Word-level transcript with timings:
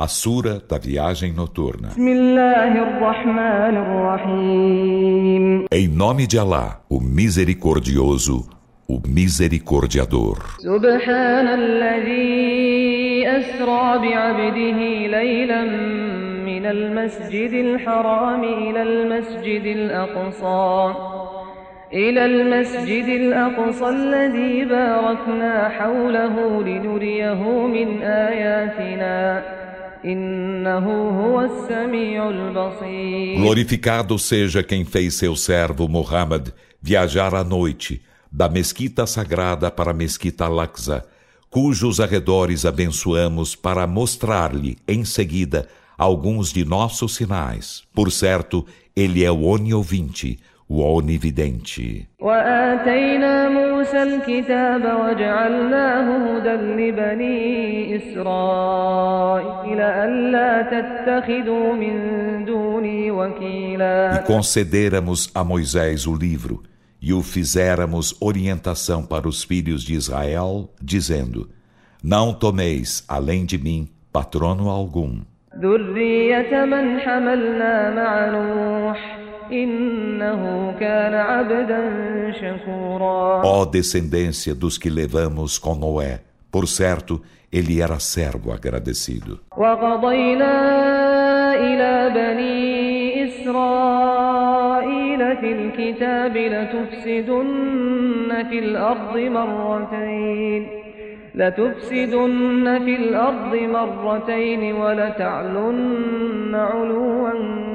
A 0.00 0.06
Sura 0.06 0.62
da 0.70 0.78
Viagem 0.78 1.32
Noturna. 1.32 1.88
Em 5.72 5.88
nome 5.88 6.24
de 6.24 6.38
Alá, 6.38 6.80
o 6.88 7.00
Misericordioso, 7.00 8.48
o 8.86 9.00
Misericordiador. 9.04 10.38
من 16.46 16.66
المسجد 16.66 17.52
الحرام 17.52 18.44
إلى 18.44 18.82
المسجد 18.82 19.64
الأقصى 19.66 20.94
إلى 21.92 22.24
المسجد 22.24 23.08
الأقصى 23.08 23.88
الذي 23.88 24.64
باركنا 24.64 25.68
حوله 25.68 26.62
لنريه 26.62 27.42
من 27.66 28.02
آياتنا 28.02 29.57
Glorificado 33.36 34.18
seja 34.18 34.62
quem 34.62 34.84
fez 34.84 35.14
seu 35.14 35.34
servo 35.34 35.88
Muhammad 35.88 36.48
viajar 36.80 37.34
à 37.34 37.42
noite 37.42 38.02
da 38.30 38.48
mesquita 38.48 39.06
sagrada 39.06 39.70
para 39.70 39.90
a 39.90 39.94
mesquita 39.94 40.44
Al-Aqsa, 40.44 41.04
cujos 41.50 41.98
arredores 42.00 42.64
abençoamos 42.64 43.56
para 43.56 43.86
mostrar-lhe 43.86 44.76
em 44.86 45.04
seguida 45.04 45.68
alguns 45.96 46.52
de 46.52 46.64
nossos 46.64 47.16
sinais. 47.16 47.82
Por 47.92 48.12
certo, 48.12 48.64
ele 48.94 49.24
é 49.24 49.30
o 49.30 49.42
oniovinte, 49.42 50.38
o 50.67 50.81
onividente. 50.81 52.07
E 64.13 64.19
concederamos 64.25 65.29
a 65.35 65.43
Moisés 65.43 66.07
o 66.07 66.15
livro 66.15 66.63
e 67.01 67.13
o 67.13 67.21
fizéramos 67.21 68.15
orientação 68.21 69.05
para 69.05 69.27
os 69.27 69.43
filhos 69.43 69.83
de 69.83 69.93
Israel, 69.93 70.69
dizendo: 70.81 71.49
Não 72.01 72.33
tomeis, 72.33 73.03
além 73.07 73.45
de 73.45 73.57
mim, 73.57 73.89
patrono 74.11 74.69
algum. 74.69 75.21
ذرية 75.59 76.65
من 76.65 76.99
حملنا 76.99 77.89
مع 77.89 78.25
نوح 78.25 79.17
إنه 79.51 80.71
كان 80.79 81.13
عبدا 81.13 81.81
شكورا 82.31 83.41
Ó 83.43 83.65
descendência 83.65 84.55
dos 84.55 84.77
que 84.77 84.89
levamos 84.89 85.57
com 85.59 85.75
Noé, 85.75 86.21
por 86.51 86.67
certo, 86.67 87.21
ele 87.51 87.81
era 87.81 87.99
servo 87.99 88.51
agradecido. 88.51 89.39
وقضينا 89.57 90.53
إلى 91.55 92.11
بني 92.15 93.25
إسرائيل 93.25 95.37
في 95.37 95.51
الكتاب 95.51 96.37
لتفسدن 96.37 98.43
في 98.49 98.59
الأرض 98.59 99.17
مرتين 99.17 100.67
لتفسدن 101.35 102.79
في 102.85 102.95
الأرض 102.95 103.55
مرتين 103.55 104.73
ولتعلن 104.75 106.55
علوا 106.55 107.29
كبيرا 107.33 107.66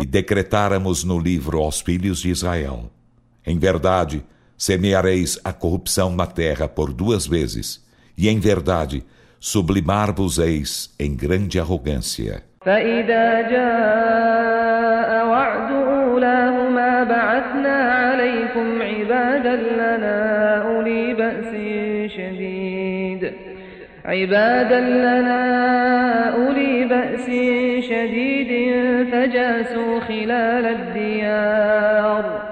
E 0.00 0.06
decretáramos 0.06 1.04
no 1.04 1.18
livro 1.18 1.58
aos 1.58 1.80
filhos 1.80 2.20
de 2.20 2.30
Israel 2.30 2.90
Em 3.46 3.58
verdade, 3.58 4.24
semeareis 4.56 5.38
a 5.44 5.52
corrupção 5.52 6.14
na 6.14 6.26
terra 6.26 6.66
por 6.68 6.92
duas 6.92 7.26
vezes 7.26 7.84
e 8.18 8.28
em 8.28 8.40
verdade 8.40 9.04
sublimar-vos-eis 9.38 10.94
em 10.98 11.14
grande 11.14 11.60
arrogância 11.60 12.42
فإذا 12.66 13.42
جاء 13.42 15.26
وعد 15.26 15.70
أولاهما 15.72 17.04
بعثنا 17.04 17.76
عليكم 17.92 18.82
عبادا 18.82 19.56
لنا 19.56 20.39
عبادا 24.10 24.80
لنا 24.80 26.34
أولي 26.34 26.84
بأس 26.84 27.26
شديد 27.88 28.50
فجاسوا 29.10 30.00
خلال 30.00 30.66
الديار 30.66 32.46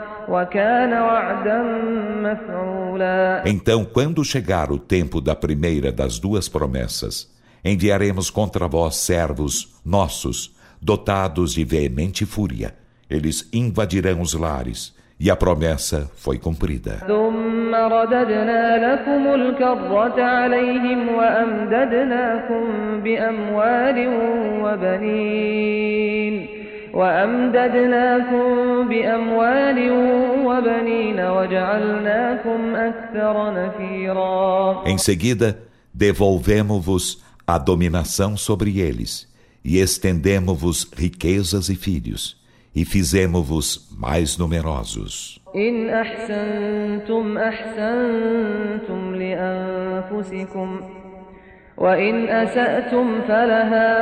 Então, 3.44 3.84
quando 3.84 4.25
chegar 4.25 4.72
o 4.72 4.78
tempo 4.78 5.20
da 5.20 5.34
primeira 5.34 5.92
das 5.92 6.19
duas 6.19 6.48
promessas, 6.48 7.30
enviaremos 7.64 8.30
contra 8.30 8.66
vós 8.66 8.97
servos 8.97 9.75
nossos, 9.84 10.54
dotados 10.80 11.52
de 11.52 11.64
veemente 11.64 12.25
fúria. 12.25 12.75
Eles 13.08 13.48
invadirão 13.52 14.20
os 14.22 14.32
lares 14.32 14.94
e 15.19 15.30
a 15.30 15.35
promessa 15.35 16.09
foi 16.16 16.40
cumprida. 16.40 17.02
Em 34.86 34.97
seguida, 34.97 35.59
devolvemos-vos 35.94 37.22
a 37.46 37.57
dominação 37.57 38.38
sobre 38.38 38.80
eles 38.80 39.28
e 39.63 39.80
estendemos-vos 39.80 40.90
riquezas 40.96 41.68
e 41.68 41.75
filhos 41.75 42.38
e 42.78 42.84
fizemos-vos 42.84 43.88
mais 43.98 44.38
numerosos. 44.38 45.41
إن 45.56 45.91
أحسنتم 45.91 47.38
أحسنتم 47.38 49.14
لأنفسكم 49.14 50.80
وإن 51.76 52.28
أسأتم 52.28 53.20
فلها 53.22 53.94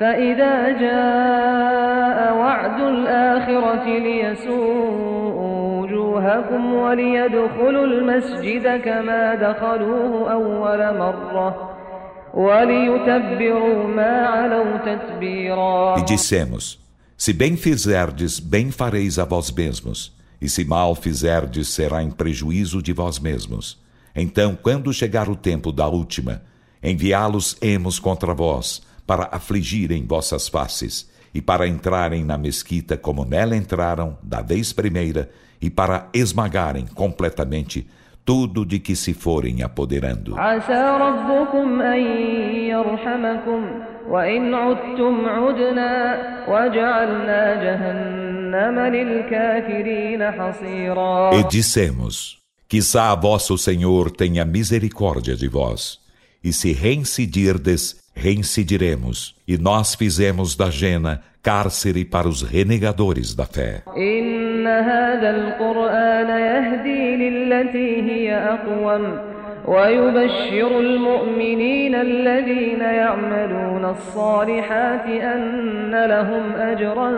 فإذا 0.00 0.68
جاء 0.68 2.36
وعد 2.36 2.80
الآخرة 2.80 3.84
ليسوءوا 3.98 5.80
وجوهكم 5.80 6.74
وليدخلوا 6.74 7.86
المسجد 7.86 8.80
كما 8.80 9.34
دخلوه 9.34 10.32
أول 10.32 10.98
مرة 10.98 11.70
وليتبروا 12.34 13.86
ما 13.86 14.26
علوا 14.26 14.76
تتبيرا 14.76 15.96
E 15.96 16.02
dissemos, 16.04 16.78
se 17.19 17.33
bem 17.33 17.57
fizerdes, 17.57 18.39
bem 18.39 18.69
fareis 18.69 19.17
a 19.17 19.25
vós 19.25 19.49
mesmos, 19.49 20.15
e 20.39 20.47
se 20.47 20.63
mal 20.63 20.93
fizerdes, 20.93 21.69
será 21.69 22.03
em 22.03 22.11
prejuízo 22.11 22.79
de 22.79 22.93
vós 22.93 23.17
mesmos. 23.17 23.81
Então, 24.15 24.55
quando 24.55 24.93
chegar 24.93 25.27
o 25.27 25.35
tempo 25.35 25.71
da 25.71 25.87
última, 25.87 26.43
enviá-los-emos 26.81 27.97
contra 27.97 28.35
vós, 28.35 28.83
para 29.07 29.29
afligirem 29.31 30.05
vossas 30.05 30.47
faces, 30.47 31.09
e 31.33 31.41
para 31.41 31.67
entrarem 31.67 32.23
na 32.23 32.37
mesquita 32.37 32.95
como 32.95 33.25
nela 33.25 33.57
entraram 33.57 34.15
da 34.21 34.43
vez 34.43 34.71
primeira, 34.71 35.31
e 35.59 35.71
para 35.71 36.07
esmagarem 36.13 36.85
completamente 36.85 37.87
tudo 38.27 38.65
de 38.65 38.77
que 38.77 38.93
se 38.93 39.13
forem 39.13 39.63
apoderando. 39.63 40.37
E 51.39 51.43
dissemos, 51.47 52.39
quizá 52.67 53.15
vosso 53.15 53.57
Senhor 53.57 54.11
tenha 54.11 54.43
misericórdia 54.43 55.33
de 55.33 55.47
vós, 55.47 55.97
e 56.43 56.51
se 56.51 56.73
reincidirdes, 56.73 57.95
reincidiremos, 58.13 59.35
e 59.47 59.57
nós 59.57 59.95
fizemos 59.95 60.53
da 60.53 60.69
Jena 60.69 61.23
cárcere 61.46 62.04
para 62.04 62.28
os 62.28 62.42
renegadores 62.42 63.34
da 63.34 63.46
fé. 63.46 63.82
هذا 64.66 65.30
القرآن 65.30 66.28
يهدي 66.28 67.16
للتي 67.16 68.02
هي 68.02 68.34
أقوم 68.34 69.18
ويبشر 69.66 70.80
المؤمنين 70.80 71.94
الذين 71.94 72.80
يعملون 72.80 73.84
الصالحات 73.84 75.06
أن 75.06 76.04
لهم 76.06 76.52
أجرا 76.52 77.12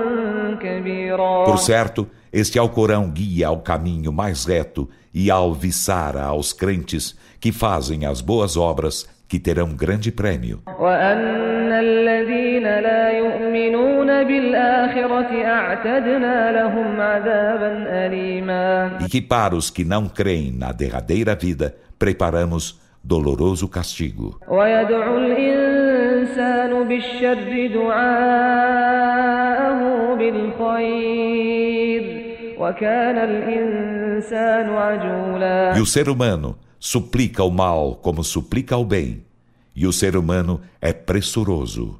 كبيرا 0.63 1.45
Por 1.47 1.59
certo, 1.59 2.07
este 2.33 2.59
Alcorão 2.59 3.11
guia 3.11 3.49
ao 3.49 3.61
caminho 3.61 4.13
mais 4.13 4.45
reto 4.45 4.89
e 5.13 5.31
alviçara 5.31 6.23
aos 6.23 6.53
crentes 6.53 7.17
que 7.41 7.53
fazem 7.53 8.05
as 8.05 8.21
boas 8.21 8.57
obras 8.57 9.09
que 9.29 9.39
terão 9.39 9.75
grande 9.75 10.13
prêmio. 10.13 10.63
E 19.02 19.10
que 19.10 19.22
para 19.22 19.56
os 19.56 19.70
que 19.70 19.84
não 19.84 20.08
creem 20.08 20.52
na 20.52 20.72
derradeira 20.72 21.36
vida, 21.36 21.76
preparamos 21.98 22.80
doloroso 23.04 23.68
castigo. 23.68 24.40
E 35.76 35.82
o 35.82 35.86
ser 35.86 36.10
humano 36.10 36.58
suplica 36.80 37.44
o 37.44 37.52
mal 37.52 37.96
como 37.96 38.24
suplica 38.24 38.76
o 38.78 38.86
bem. 38.86 39.24
E 39.76 39.88
o 39.88 39.94
ser 39.94 40.18
humano 40.18 40.60
é 40.82 40.92
pressuroso. 40.92 42.00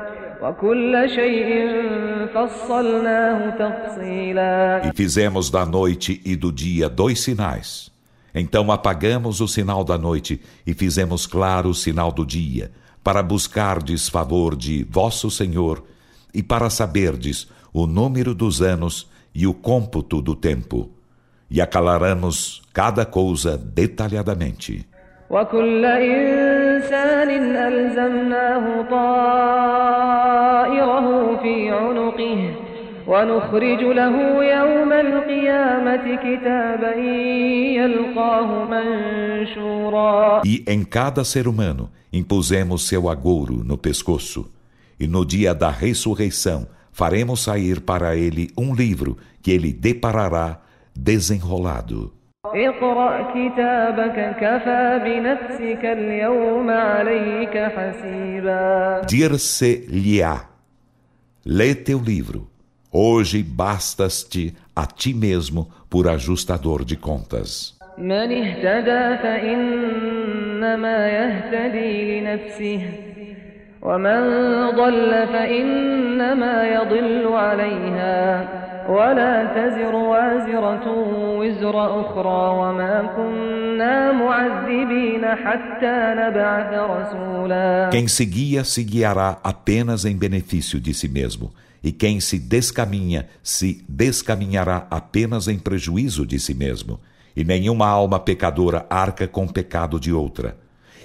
وكل 0.42 1.10
شيء 1.10 1.48
فصلناه 2.34 3.50
تفصيلا 3.50 4.82
E 4.84 4.92
fizemos 4.94 5.50
da 5.50 5.64
noite 5.64 6.20
e 6.24 6.36
do 6.36 6.52
dia 6.52 6.88
dois 6.88 7.20
sinais. 7.20 7.90
Então 8.34 8.70
apagamos 8.70 9.40
o 9.40 9.48
sinal 9.48 9.82
da 9.82 9.96
noite 9.96 10.40
e 10.66 10.74
fizemos 10.74 11.26
claro 11.26 11.70
o 11.70 11.74
sinal 11.74 12.12
do 12.12 12.24
dia, 12.24 12.70
para 13.02 13.22
buscardes 13.22 14.08
favor 14.10 14.54
de 14.54 14.84
vosso 14.90 15.30
Senhor 15.30 15.82
e 16.34 16.42
para 16.42 16.68
saberdes 16.68 17.48
o 17.72 17.86
número 17.86 18.34
dos 18.34 18.60
anos 18.60 19.08
e 19.34 19.46
o 19.46 19.54
cômputo 19.54 20.20
do 20.20 20.34
tempo. 20.34 20.90
E 21.50 21.60
aclaramos 21.62 22.62
cada 22.72 23.06
coisa 23.06 23.56
detalhadamente. 23.56 24.86
وكل 25.30 25.84
إنسان 25.84 27.30
ألزمناه 27.56 28.82
طائره 28.90 29.69
ونخرج 33.10 33.82
له 33.82 34.44
يوم 34.44 34.92
القيامة 34.92 36.16
كتابا 36.16 36.94
يلقاه 37.78 38.64
منشورا 38.64 40.42
E 40.44 40.64
em 40.66 40.84
cada 40.84 41.24
ser 41.24 41.46
humano 41.48 41.90
impusemos 42.12 42.86
seu 42.88 43.08
agouro 43.08 43.62
no 43.64 43.76
pescoço. 43.78 44.50
E 44.98 45.06
no 45.06 45.24
dia 45.24 45.54
da 45.54 45.70
ressurreição 45.70 46.66
faremos 46.92 47.42
sair 47.44 47.80
para 47.80 48.16
ele 48.16 48.48
um 48.56 48.74
livro 48.74 49.16
que 49.42 49.50
ele 49.50 49.72
deparará 49.72 50.60
desenrolado. 50.94 52.12
اقرأ 52.54 53.32
كتابك 53.34 54.36
كفى 54.40 55.00
بنفسك 55.04 55.84
اليوم 55.84 56.70
عليك 56.70 57.58
حسيبا 57.58 59.02
Dir-se-lhe-á: 59.06 60.44
Lê 61.44 61.74
teu 61.74 61.98
livro. 61.98 62.49
Hoje 62.92 63.42
bastas-te 63.42 64.54
a 64.74 64.86
ti 64.86 65.12
mesmo 65.12 65.68
por 65.90 66.08
ajustador 66.08 66.84
de 66.84 66.96
contas. 66.96 67.76
من 67.98 68.12
اهتدى 68.32 69.22
فإنما 69.22 71.08
يهتدي 71.08 72.20
لنفسه 72.20 72.80
ومن 73.82 74.20
ضل 74.70 75.26
فإنما 75.32 76.68
يضل 76.68 77.26
عليها 77.32 78.48
ولا 78.88 79.44
تزر 79.44 79.94
وازرة 79.94 80.86
وزر 81.38 82.00
أخرى 82.00 82.58
وما 82.58 83.12
كنا 83.16 84.12
معذبين 84.12 85.24
حتى 85.26 86.14
نبعث 86.18 86.70
رسولا 86.74 87.90
Quem 87.90 88.08
se 88.08 88.24
guia 88.24 88.64
se 88.64 88.82
guiará 88.84 89.38
apenas 89.42 90.04
em 90.04 90.16
benefício 90.16 90.78
de 90.80 90.92
si 90.94 91.08
mesmo, 91.08 91.50
e 91.82 91.92
quem 91.92 92.20
se 92.20 92.38
descaminha 92.38 93.28
se 93.42 93.84
descaminhará 93.88 94.86
apenas 94.90 95.48
em 95.48 95.58
prejuízo 95.58 96.26
de 96.26 96.38
si 96.38 96.54
mesmo. 96.54 97.00
E 97.36 97.44
nenhuma 97.44 97.86
alma 97.86 98.18
pecadora 98.18 98.86
arca 98.88 99.28
com 99.28 99.44
o 99.44 99.52
pecado 99.52 100.00
de 100.00 100.12
outra. 100.12 100.56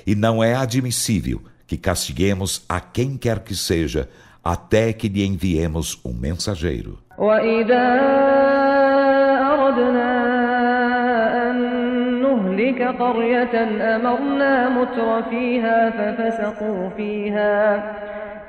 E 0.07 0.15
não 0.15 0.43
é 0.43 0.55
admissível 0.55 1.41
que 1.67 1.77
castiguemos 1.77 2.63
a 2.67 2.79
quem 2.79 3.17
quer 3.17 3.39
que 3.39 3.55
seja, 3.55 4.09
até 4.43 4.91
que 4.91 5.07
lhe 5.07 5.25
enviemos 5.25 5.99
um 6.03 6.13
mensageiro. 6.13 6.99
وإذا 7.17 7.85
أردنا 9.53 10.11
أن 10.14 10.14
نهلك 12.35 12.81
قرية 12.81 13.63
أمرنا 13.95 14.69
متر 14.69 15.23
فيها 15.29 15.89
ففسقوا 15.89 16.89
فيها 16.89 17.83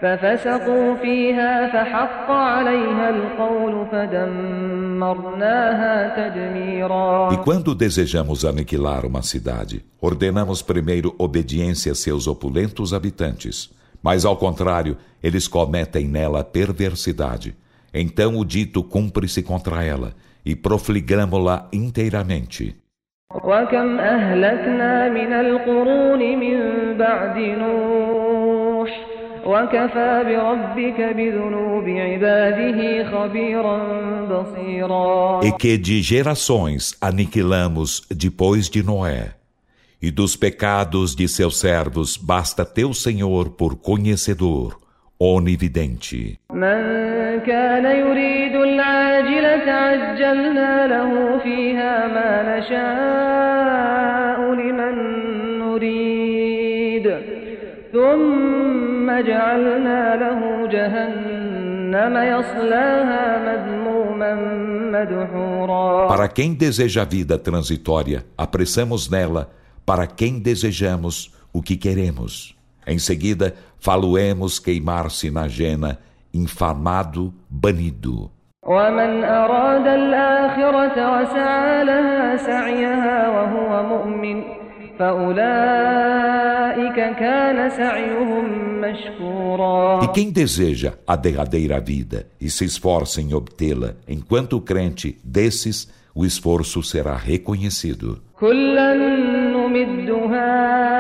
ففسقوا 0.02 0.96
فيها 0.96 1.72
فحق 1.72 2.30
عليها 2.30 3.10
القول 3.10 3.86
فدمرناها 3.92 5.94
تدميرا 6.18 7.32
E 7.32 7.36
quando 7.36 7.74
desejamos 7.74 8.44
aniquilar 8.44 9.06
uma 9.06 9.22
cidade, 9.22 9.84
ordenamos 10.00 10.62
primeiro 10.62 11.14
obediência 11.18 11.92
a 11.92 11.94
seus 11.94 12.26
opulentos 12.26 12.92
habitantes. 12.92 13.70
Mas 14.02 14.24
ao 14.24 14.36
contrário, 14.36 14.96
eles 15.22 15.46
cometem 15.46 16.08
nela 16.08 16.42
perversidade. 16.42 17.54
Então 17.94 18.36
o 18.36 18.44
dito 18.44 18.82
cumpre-se 18.82 19.42
contra 19.42 19.84
ela, 19.84 20.12
e 20.44 20.56
profligamo-la 20.56 21.68
inteiramente. 21.72 22.74
وكم 23.34 23.98
أهلكنا 23.98 25.08
من 25.08 25.32
القرون 25.32 26.38
من 26.38 26.58
بعد 26.98 27.38
نوح 27.38 28.90
وكفى 29.46 30.24
بربك 30.26 31.00
بذنوب 31.16 31.88
عباده 31.88 33.10
خبيرا 33.10 33.78
بصيرا 34.30 35.40
E 35.42 35.52
que 35.52 35.78
de 35.78 36.02
gerações 36.02 36.94
aniquilamos 37.00 38.02
depois 38.10 38.68
de 38.68 38.82
Noé. 38.82 39.34
E 40.00 40.10
dos 40.10 40.36
pecados 40.36 41.14
de 41.14 41.28
seus 41.28 41.58
servos 41.58 42.16
basta 42.16 42.64
teu 42.64 42.92
Senhor 42.92 43.50
por 43.50 43.76
conhecedor, 43.76 44.76
onividente. 45.18 46.38
من 46.52 47.15
كان 47.46 47.84
يريد 47.84 48.54
العاجلة 48.56 49.66
عجلنا 49.72 50.86
له 50.86 51.38
فيها 51.38 51.94
ما 52.16 52.32
نشاء 52.52 54.38
لمن 54.60 54.94
نريد 55.58 57.06
ثم 57.92 59.06
جعلنا 59.20 60.16
له 60.16 60.40
جهنم 60.68 62.14
يصلاها 62.34 63.24
مذموما 63.48 64.34
مدحورا 64.94 66.08
Para 66.08 66.28
quem 66.28 66.54
deseja 66.54 67.02
a 67.02 67.04
vida 67.04 67.38
transitória, 67.38 68.24
apressamos 68.36 69.08
nela, 69.08 69.50
para 69.86 70.06
quem 70.06 70.38
desejamos 70.38 71.32
o 71.52 71.62
que 71.62 71.76
queremos. 71.76 72.54
Em 72.86 72.98
seguida, 72.98 73.54
faloemos 73.78 74.58
queimar-se 74.58 75.30
na 75.30 75.48
jena, 75.48 75.98
infamado, 76.36 77.32
banido. 77.48 78.30
ومن 78.66 79.24
أراد 79.24 79.86
الآخرة 79.86 81.20
وسعى 81.20 81.84
لها 81.84 82.36
سعيها 82.36 83.28
وهو 83.28 83.82
مؤمن 83.88 84.42
فأولئك 84.98 86.94
كان 86.94 87.70
سعيهم 87.70 88.44
مشكورا 88.80 90.00
E 90.04 90.08
quem 90.08 90.30
deseja 90.30 90.94
a 91.06 91.16
derradeira 91.16 91.80
vida 91.80 92.26
e 92.40 92.48
se 92.50 92.64
esforça 92.64 93.20
em 93.20 93.34
obtê-la, 93.34 93.94
enquanto 94.08 94.60
crente, 94.60 95.18
desses, 95.24 95.90
o 96.14 96.24
esforço 96.24 96.82
será 96.82 97.16
reconhecido. 97.16 98.22
كلا 98.40 98.94
نمد 98.94 100.10
هؤلاء 100.10 100.95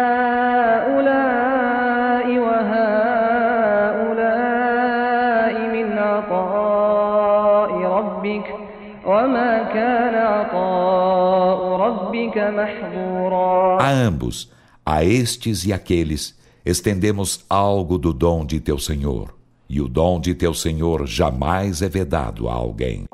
A 13.79 13.89
ambos, 13.89 14.51
a 14.85 15.03
estes 15.03 15.65
e 15.65 15.73
aqueles, 15.73 16.37
estendemos 16.65 17.45
algo 17.49 17.97
do 17.97 18.13
dom 18.13 18.45
de 18.45 18.59
teu 18.59 18.77
Senhor. 18.77 19.35
E 19.69 19.81
o 19.81 19.87
dom 19.87 20.19
de 20.19 20.33
teu 20.33 20.53
Senhor 20.53 21.05
jamais 21.05 21.81
é 21.81 21.89
vedado 21.89 22.47
a 22.47 22.53
alguém. 22.53 23.05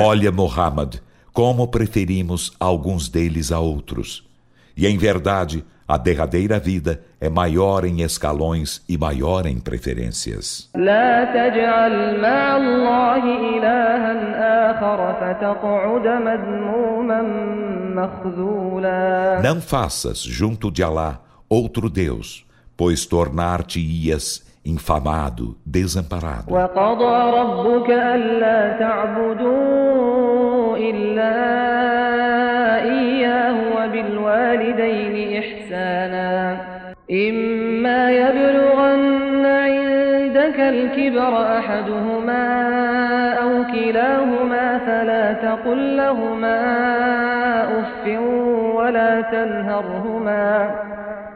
Olha, 0.00 0.30
Muhammad, 0.30 0.96
como 1.32 1.68
preferimos 1.68 2.52
alguns 2.60 3.08
deles 3.08 3.50
a 3.50 3.58
outros. 3.58 4.30
E 4.75 4.85
em 4.87 4.97
verdade, 4.97 5.63
A 5.89 5.97
derradeira 5.97 6.59
vida 6.59 7.01
é 7.21 7.29
maior 7.29 7.85
em 7.85 8.01
escalões 8.01 8.83
e 8.89 8.97
maior 8.97 9.45
em 9.45 9.57
preferências. 9.57 10.69
لا 10.75 11.23
تجعل 11.23 12.21
مع 12.21 12.57
الله 12.57 13.23
إلها 13.57 14.71
آخر 14.71 15.13
فتقعد 15.21 16.07
مذموما 16.07 17.21
مخذولا 17.95 19.41
Não 19.41 19.61
faças 19.61 20.21
junto 20.21 20.69
de 20.69 20.83
Alá 20.83 21.19
outro 21.49 21.89
Deus, 21.89 22.45
pois 22.75 23.05
tornar-te-ias 23.05 24.45
infamado, 24.65 25.55
desamparado. 25.65 26.51
وقضى 26.53 27.31
ربك 27.39 27.89
ألا 27.89 28.77
تعبدوا 28.79 30.50
إلا 30.76 31.34
إياه 32.82 33.54
وبالوالدين 33.76 35.38
إحسانا. 35.38 36.56
إما 37.10 38.10
يبلغن 38.10 39.46
عندك 39.46 40.60
الكبر 40.60 41.58
أحدهما 41.58 42.62
أو 43.32 43.64
كلاهما 43.72 44.78
فلا 44.78 45.32
تقل 45.32 45.96
لهما 45.96 46.58
أف 47.62 48.20
ولا 48.74 49.20
تنهرهما 49.20 50.70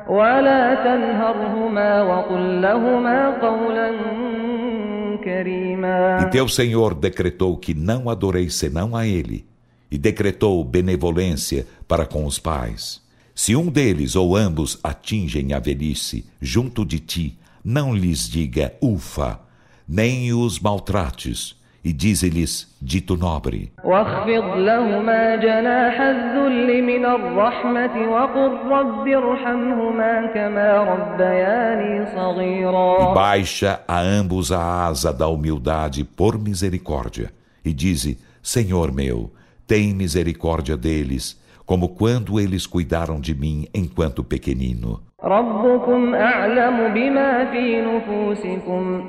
ولا 0.08 0.74
تنهرهما 0.74 2.02
وقل 2.02 2.62
لهما 2.62 3.30
قولا 3.42 3.90
E 6.22 6.30
teu 6.30 6.48
Senhor 6.48 6.94
decretou 6.94 7.56
que 7.56 7.74
não 7.74 8.08
adoreis 8.08 8.54
senão 8.54 8.94
a 8.96 9.06
Ele, 9.06 9.46
e 9.90 9.98
decretou 9.98 10.62
benevolência 10.64 11.66
para 11.86 12.06
com 12.06 12.24
os 12.24 12.38
pais. 12.38 13.02
Se 13.34 13.54
um 13.54 13.68
deles 13.68 14.16
ou 14.16 14.34
ambos 14.34 14.78
atingem 14.82 15.52
a 15.52 15.58
velhice 15.58 16.24
junto 16.40 16.84
de 16.84 16.98
ti, 16.98 17.38
não 17.64 17.94
lhes 17.94 18.28
diga 18.28 18.74
ufa, 18.80 19.40
nem 19.86 20.32
os 20.32 20.58
maltrates, 20.58 21.54
e 21.85 21.91
dize-lhes 21.93 22.67
dito 22.79 23.15
nobre. 23.17 23.71
واخفض 23.83 24.57
لهما 24.57 25.35
جناح 25.35 26.01
الذل 26.01 26.83
من 26.83 27.05
الرحمة 27.05 28.07
وقل 28.09 28.51
رب 28.71 29.07
ارحمهما 29.07 30.31
كما 30.33 30.83
ربياني 30.83 32.05
E 32.05 32.15
صغيرا 32.15 33.13
baixa 33.13 33.79
a 33.87 33.99
ambos 33.99 34.51
a 34.51 34.85
asa 34.87 35.11
da 35.11 35.27
humildade 35.27 36.03
por 36.03 36.37
misericórdia, 36.37 37.31
e 37.65 37.73
dize: 37.73 38.17
Senhor 38.43 38.91
meu, 38.91 39.31
tem 39.67 39.93
misericórdia 39.93 40.77
deles, 40.77 41.39
como 41.65 41.89
quando 41.89 42.39
eles 42.39 42.67
cuidaram 42.67 43.19
de 43.19 43.33
mim 43.33 43.67
enquanto 43.73 44.23
pequenino. 44.23 44.99
ربكم 45.23 46.15
أعلم 46.15 46.93
بما 46.93 47.51
في 47.51 47.81
نفوسكم 47.81 49.03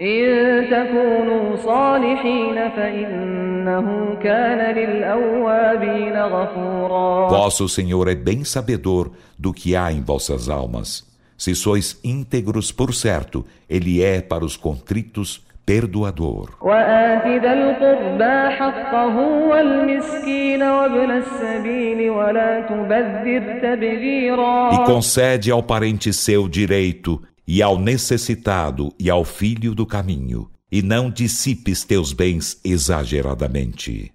إن 0.00 0.66
تكونوا 0.70 1.56
صالحين 1.56 2.68
فإنه 2.76 4.14
كان 4.22 4.74
للأوابين 4.74 6.16
غفورا 6.16 7.28
Vosso 7.28 7.68
Senhor 7.68 8.08
é 8.08 8.14
bem 8.14 8.44
sabedor 8.44 9.10
do 9.38 9.52
que 9.52 9.76
há 9.76 9.92
em 9.92 10.02
vossas 10.02 10.48
almas. 10.48 11.04
Se 11.36 11.54
sois 11.54 11.98
íntegros, 12.04 12.72
por 12.72 12.94
certo, 12.94 13.44
Ele 13.68 14.02
é 14.02 14.20
para 14.20 14.44
os 14.44 14.56
contritos 14.56 15.42
perdoador. 15.66 16.50
وآت 16.60 17.42
ذا 17.42 17.52
القربى 17.52 18.56
حقه 18.56 19.16
والمسكين 19.48 20.62
وابن 20.62 21.10
السبيل 21.10 22.10
ولا 22.10 22.60
تبذر 22.60 23.60
تبذيرا 23.62 24.70
E 24.72 24.84
concede 24.84 25.50
ao 25.50 25.62
parente 25.62 26.12
seu 26.12 26.48
direito, 26.48 27.22
e 27.51 27.63
ao 27.63 27.79
necessitado 27.79 28.93
e 28.99 29.09
ao 29.09 29.25
filho 29.25 29.73
do 29.73 29.83
caminho, 29.83 30.47
e 30.71 30.83
não 30.83 31.09
dissipes 31.09 31.83
teus 31.83 32.13
bens 32.13 32.61
exageradamente. 32.63 34.13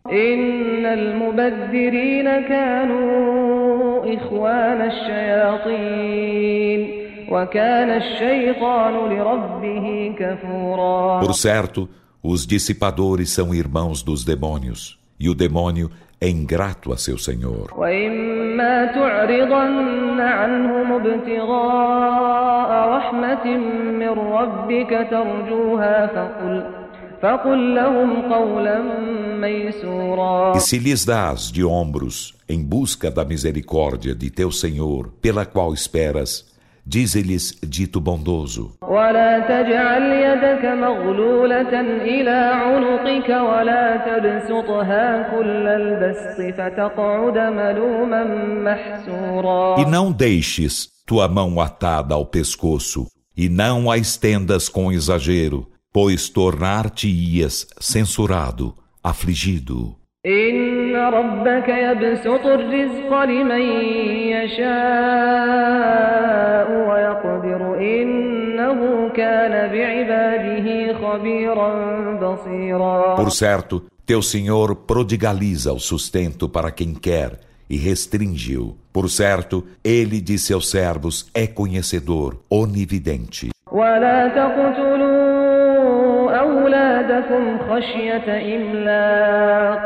Por 11.20 11.34
certo, 11.34 11.88
os 12.22 12.46
dissipadores 12.46 13.30
são 13.30 13.52
irmãos 13.52 14.00
dos 14.00 14.24
demônios, 14.24 14.96
e 15.18 15.28
o 15.28 15.34
demônio 15.34 15.90
é 16.20 16.28
ingrato 16.28 16.92
a 16.92 16.96
seu 16.96 17.18
Senhor. 17.18 17.70
E 30.56 30.60
se 30.60 30.78
lhes 30.78 31.04
dás 31.04 31.50
de 31.50 31.64
ombros 31.64 32.34
em 32.48 32.62
busca 32.62 33.10
da 33.10 33.24
misericórdia 33.24 34.14
de 34.14 34.30
teu 34.30 34.50
Senhor, 34.50 35.08
pela 35.20 35.46
qual 35.46 35.72
esperas, 35.72 36.53
Diz-lhes 36.86 37.58
dito 37.66 37.98
bondoso: 37.98 38.76
E 49.78 49.86
não 49.86 50.12
deixes 50.12 50.88
tua 51.06 51.26
mão 51.26 51.58
atada 51.58 52.14
ao 52.14 52.26
pescoço, 52.26 53.06
e 53.34 53.48
não 53.48 53.90
a 53.90 53.96
estendas 53.96 54.68
com 54.68 54.92
exagero, 54.92 55.66
pois 55.90 56.28
tornar-te-ias 56.28 57.66
censurado, 57.80 58.74
afligido. 59.02 59.96
إن 60.93 60.95
ربك 60.95 61.69
يبسط 61.69 62.45
الرزق 62.45 63.11
لمن 63.23 63.61
يشاء 64.35 65.87
ويقدر 66.89 67.61
إنه 67.77 69.09
كان 69.09 69.53
بعباده 69.73 70.67
خبيرا 70.93 71.69
بصيرا 72.23 73.15
Por 73.15 73.31
certo, 73.31 73.75
teu 74.05 74.21
Senhor 74.21 74.75
prodigaliza 74.75 75.73
o 75.73 75.79
sustento 75.79 76.47
para 76.49 76.71
quem 76.71 76.93
quer 76.93 77.31
e 77.69 77.77
restringe-o. 77.77 78.75
Por 78.91 79.09
certo, 79.09 79.63
ele 79.83 80.19
de 80.21 80.37
seus 80.37 80.69
servos 80.69 81.29
é 81.33 81.45
conhecedor, 81.47 82.29
onividente. 82.49 83.49
ولا 83.71 84.27
تقتلوا 84.27 85.59
أولادكم 86.39 87.57
خشية 87.69 88.55
إملاق 88.55 89.85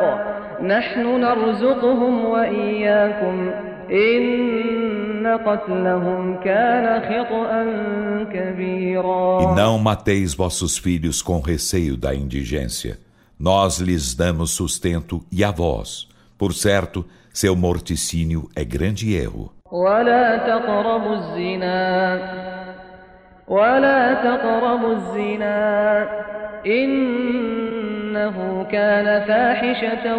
نحن 0.61 1.19
نرزقهم 1.21 2.25
وإياكم 2.25 3.51
إن 3.91 5.27
قتلهم 5.45 6.39
كان 6.39 7.01
خطأ 7.01 7.51
كبيرا 8.33 9.41
E 9.41 9.55
não 9.55 9.77
mateis 9.79 10.33
vossos 10.33 10.77
filhos 10.77 11.21
com 11.21 11.39
receio 11.39 11.97
da 11.97 12.13
indigência. 12.13 12.97
Nós 13.39 13.79
lhes 13.79 14.15
damos 14.15 14.51
sustento 14.51 15.21
e 15.31 15.43
a 15.43 15.51
vós. 15.51 16.07
Por 16.37 16.53
certo, 16.53 17.05
seu 17.33 17.55
morticínio 17.55 18.49
é 18.55 18.63
grande 18.63 19.13
erro. 19.15 19.51
ولا 19.71 20.37
تقربوا 20.37 21.15
الزنا 21.15 22.19
ولا 23.47 24.13
تقربوا 24.13 24.93
الزنا 24.93 26.07
إنه 28.17 28.67
كان 28.71 29.27
فاحشة 29.27 30.17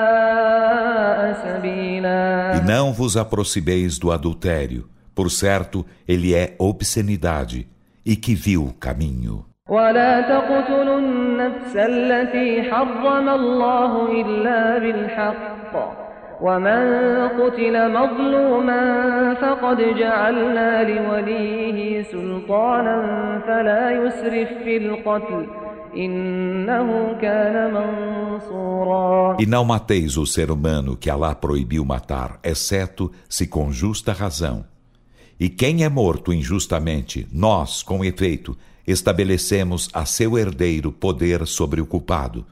وساء 0.00 1.32
سبيلا 1.44 2.52
E 2.56 2.60
não 2.66 2.92
vos 2.92 3.16
aproximeis 3.16 3.98
do 3.98 4.10
adultério. 4.10 4.88
Por 5.14 5.30
certo, 5.30 5.84
ele 6.08 6.34
é 6.34 6.54
obscenidade 6.58 7.66
e 8.04 8.16
que 8.16 8.34
viu 8.34 8.64
o 8.64 8.72
caminho. 8.72 9.44
ولا 9.68 10.20
تقتلوا 10.20 10.98
النفس 10.98 11.76
التي 11.76 12.70
حرم 12.70 13.28
الله 13.28 14.20
إلا 14.20 14.78
بالحق 14.78 16.00
ومن 16.40 16.82
قتل 17.28 17.92
مظلوما 17.92 18.82
فقد 19.34 19.78
جعلنا 19.98 20.82
لوليه 20.84 22.02
سلطانا 22.02 22.98
فلا 23.46 23.90
يسرف 23.90 24.48
في 24.64 24.76
القتل 24.76 25.46
إنه 25.46 25.63
كان 25.63 25.63
منصورا 25.63 25.63
e 29.39 29.45
não 29.45 29.63
mateis 29.63 30.17
o 30.17 30.25
ser 30.25 30.51
humano 30.51 30.95
que 30.97 31.09
Alá 31.09 31.33
proibiu 31.33 31.85
matar, 31.85 32.39
exceto 32.43 33.11
se 33.29 33.47
com 33.47 33.71
justa 33.71 34.11
razão. 34.13 34.65
E 35.39 35.49
quem 35.49 35.83
é 35.83 35.89
morto 35.89 36.33
injustamente, 36.33 37.27
nós, 37.31 37.81
com 37.81 38.03
efeito, 38.03 38.57
estabelecemos 38.85 39.89
a 39.93 40.05
seu 40.05 40.37
herdeiro 40.37 40.91
poder 40.91 41.47
sobre 41.47 41.81
o 41.81 41.85
culpado. 41.85 42.45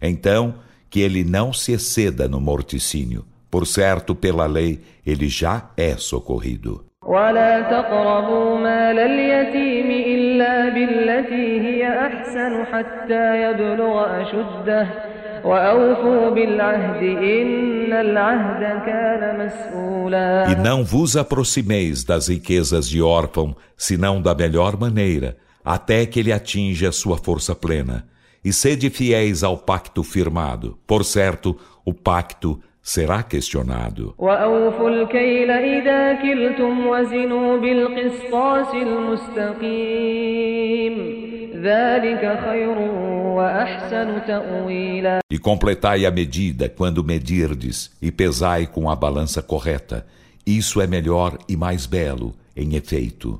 Então, 0.00 0.56
que 0.90 1.00
ele 1.00 1.24
não 1.24 1.52
se 1.52 1.72
exceda 1.72 2.28
no 2.28 2.40
morticínio, 2.40 3.24
Por 3.50 3.66
certo, 3.66 4.14
pela 4.14 4.46
lei, 4.46 4.80
ele 5.06 5.28
já 5.28 5.70
é 5.76 5.96
socorrido. 5.96 6.84
ولا 7.07 7.61
تقربوا 7.61 8.57
مال 8.57 8.99
اليتيم 8.99 9.91
إلا 9.91 10.69
بالتي 10.69 11.59
هي 11.61 12.07
أحسن 12.07 12.65
حتى 12.65 13.41
يبلغ 13.43 14.21
أشده 14.21 14.87
وأوفوا 15.43 16.29
بالعهد 16.29 17.03
إن 17.03 17.93
العهد 17.93 18.85
كان 18.85 19.45
مسؤولا 19.45 20.45
E 20.47 20.55
não 20.55 20.83
vos 20.83 21.17
aproximeis 21.17 22.03
das 22.03 22.29
riquezas 22.29 22.87
de 22.87 23.01
órfão, 23.01 23.55
senão 23.77 24.21
da 24.21 24.33
melhor 24.33 24.79
maneira, 24.79 25.35
até 25.63 26.05
que 26.05 26.19
ele 26.19 26.31
atinja 26.31 26.91
sua 26.91 27.17
força 27.17 27.53
plena. 27.53 28.05
E 28.45 28.51
sede 28.51 28.89
fiéis 28.89 29.43
ao 29.43 29.57
pacto 29.57 30.03
firmado. 30.03 30.77
Por 30.85 31.03
certo, 31.05 31.57
o 31.85 31.93
pacto 31.93 32.59
será 32.87 33.23
questionado. 33.23 34.13
وأوفوا 34.17 34.89
الكيل 34.89 35.51
إذا 35.51 36.13
كلتم 36.13 36.87
وزنوا 36.87 37.57
بالقسطاس 37.57 38.73
المستقيم 39.93 41.23
ذلك 41.63 42.39
خير 42.45 42.77
وأحسن 43.37 44.25
تأويلا 44.27 45.19
E 45.33 45.39
completai 45.39 46.05
a 46.05 46.11
medida 46.11 46.69
quando 46.69 47.03
medirdes, 47.03 47.91
e 48.01 48.11
pesai 48.11 48.67
com 48.67 48.89
a 48.89 48.95
balança 48.95 49.41
correta. 49.41 50.05
Isso 50.45 50.81
é 50.81 50.87
melhor 50.87 51.37
e 51.47 51.55
mais 51.55 51.85
belo, 51.85 52.33
em 52.55 52.75
efeito. 52.75 53.39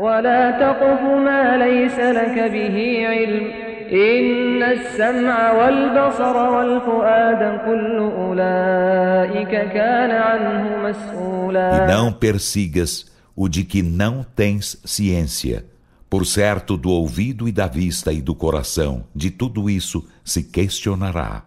ولا 0.00 0.50
تقف 0.50 1.02
ما 1.02 1.56
ليس 1.56 1.98
لك 1.98 2.50
به 2.50 3.06
علم 3.08 3.65
إن 3.92 4.62
السمع 4.62 5.52
والبصر 5.52 6.36
والفؤاد 6.36 7.60
كل 7.66 7.96
أولئك 7.98 9.50
كان 9.50 10.10
عنه 10.10 10.62
E 10.72 10.90
مسؤولا 10.90 11.86
não 11.86 12.12
persigas 12.12 13.06
o 13.36 13.48
de 13.48 13.64
que 13.64 13.82
não 13.82 14.24
tens 14.34 14.78
ciência. 14.84 15.64
Por 16.08 16.26
certo, 16.26 16.76
do 16.76 16.90
ouvido 16.90 17.48
e 17.48 17.52
da 17.52 17.66
vista 17.66 18.12
e 18.12 18.20
do 18.20 18.34
coração, 18.34 19.04
de 19.14 19.30
tudo 19.30 19.70
isso 19.70 20.06
se 20.24 20.42
questionará. 20.42 21.44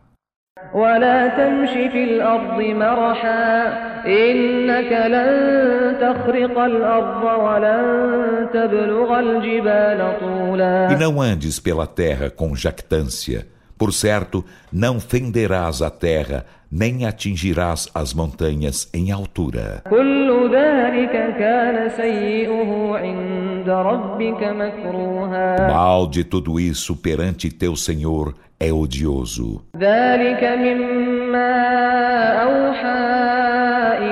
ولا 0.73 1.27
تمش 1.27 1.69
في 1.69 2.03
الأرض 2.03 2.61
مرحا 2.61 3.67
إنك 4.05 4.91
لن 4.91 5.97
تخرق 6.01 6.59
الأرض 6.59 7.23
ولن 7.23 7.85
تبلغ 8.53 9.19
الجبال 9.19 10.01
E 10.01 10.19
طولا 10.19 10.97
não 10.97 11.21
andes 11.21 11.59
pela 11.59 11.85
terra 11.85 12.29
com 12.29 12.55
jactância. 12.55 13.45
Por 13.77 13.91
certo, 13.91 14.45
não 14.71 14.99
fenderás 14.99 15.81
a 15.81 15.89
terra, 15.89 16.45
nem 16.71 17.05
atingirás 17.05 17.87
as 17.93 18.13
montanhas 18.13 18.89
em 18.93 19.11
altura. 19.11 19.81
كل 19.89 20.49
ذلك 20.53 21.11
كان 21.39 21.89
سيئه 21.89 22.95
عند 22.97 23.69
ربك 23.69 24.43
مكروها 24.43 25.69
Mal 25.69 26.07
de 26.07 26.23
tudo 26.23 26.59
isso 26.59 26.95
perante 26.95 27.49
teu 27.49 27.75
Senhor 27.75 28.33
é 28.59 28.71
odioso. 28.73 29.61
ذلك 29.77 30.43
مما 30.43 31.53
أوحى 32.43 33.05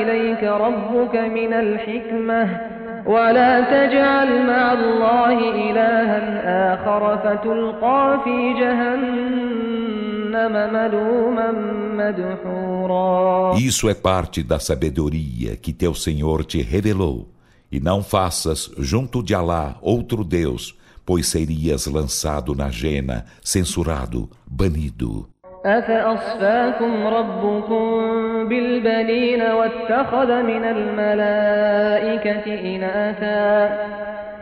إليك 0.02 0.44
ربك 0.44 1.16
من 1.16 1.54
الحكمة 1.54 2.77
ولا 3.08 3.62
تجعل 3.62 4.48
مع 4.48 4.74
الله 4.74 5.38
إلها 5.70 6.74
آخر 6.74 7.18
فتلقى 7.18 8.20
في 8.24 8.54
جهنم 8.60 10.54
ملوما 10.74 11.52
مدحورا 11.98 13.54
Isso 13.58 13.90
é 13.90 13.94
parte 13.94 14.42
da 14.44 14.60
sabedoria 14.60 15.56
que 15.56 15.72
teu 15.74 15.94
Senhor 15.94 16.44
te 16.46 16.62
revelou. 16.62 17.30
E 17.72 17.80
não 17.80 18.04
faças 18.04 18.72
junto 18.78 19.24
de 19.24 19.34
Alá 19.34 19.75
outro 19.82 20.24
Deus, 20.24 20.78
pois 21.06 21.28
serias 21.28 21.88
lançado 21.88 22.54
na 22.56 22.69
jena, 22.69 23.26
censurado, 23.43 24.30
banido. 24.46 25.28
أفأصفاكم 25.65 27.08
ربكم 27.08 28.27
بالبنين 28.50 29.41
واتخذ 29.41 30.43
من 30.43 30.63
الملائكة 30.63 32.46
إناثا 32.76 33.54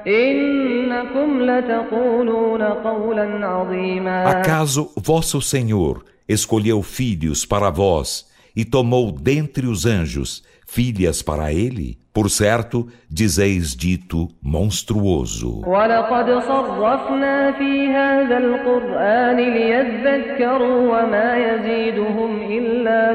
إنكم 0.07 1.41
لتقولون 1.41 2.61
قولا 2.63 3.47
عظيما 3.47 4.41
Acaso 4.41 4.91
vosso 4.97 5.41
Senhor 5.41 6.03
escolheu 6.27 6.81
filhos 6.81 7.45
para 7.45 7.69
vós 7.69 8.25
e 8.55 8.65
tomou 8.65 9.11
dentre 9.11 9.67
os 9.67 9.85
anjos 9.85 10.43
filhas 10.67 11.21
para 11.21 11.51
ele? 11.53 11.99
Por 12.13 12.29
certo, 12.29 12.87
dizeis 13.09 13.75
dito 13.75 14.27
monstruoso. 14.43 15.63
ولقد 15.65 16.39
صرفنا 16.39 17.51
في 17.51 17.87
هذا 17.87 18.37
القرآن 18.37 19.37
ليذكروا 19.37 20.81
وما 20.81 21.37
يزيدهم 21.37 22.41
إلا 22.41 23.13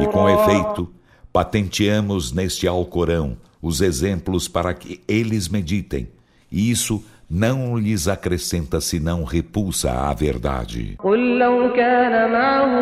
E 0.00 0.06
com 0.06 0.28
نفورا 0.28 0.44
efeito, 0.44 0.88
patenteamos 1.32 2.32
neste 2.32 2.66
Alcorão 2.66 3.36
os 3.60 3.80
exemplos 3.80 4.48
para 4.48 4.72
que 4.72 5.00
eles 5.06 5.48
meditem, 5.48 6.08
e 6.50 6.70
isso 6.70 7.04
não 7.30 7.76
lhes 7.76 8.08
acrescenta 8.08 8.80
senão 8.80 9.24
repulsa 9.24 9.90
à 9.92 10.14
verdade. 10.14 10.96
قل 10.98 11.38
لو 11.38 11.72
كان 11.72 12.32
معه 12.32 12.72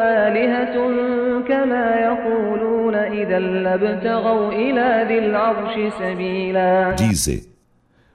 آلهة 0.00 0.74
كما 1.48 1.96
يقولون 2.00 2.63
Dize, 6.95 7.49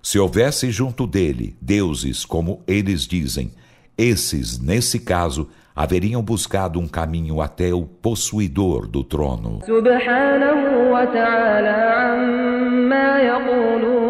se 0.02 0.18
houvesse 0.18 0.70
junto 0.70 1.06
dele 1.06 1.56
deuses 1.60 2.24
como 2.24 2.62
eles 2.66 3.06
dizem, 3.06 3.52
esses, 3.96 4.58
nesse 4.58 4.98
caso, 4.98 5.48
haveriam 5.76 6.22
buscado 6.22 6.80
um 6.80 6.88
caminho 6.88 7.40
até 7.40 7.72
o 7.72 7.82
possuidor 7.82 8.86
do 8.86 9.04
trono. 9.04 9.60
Subhanahu 9.64 10.90
wa 10.90 11.06
ta'ala 11.06 12.12
amma 12.12 13.20
yaqulun 13.20 14.09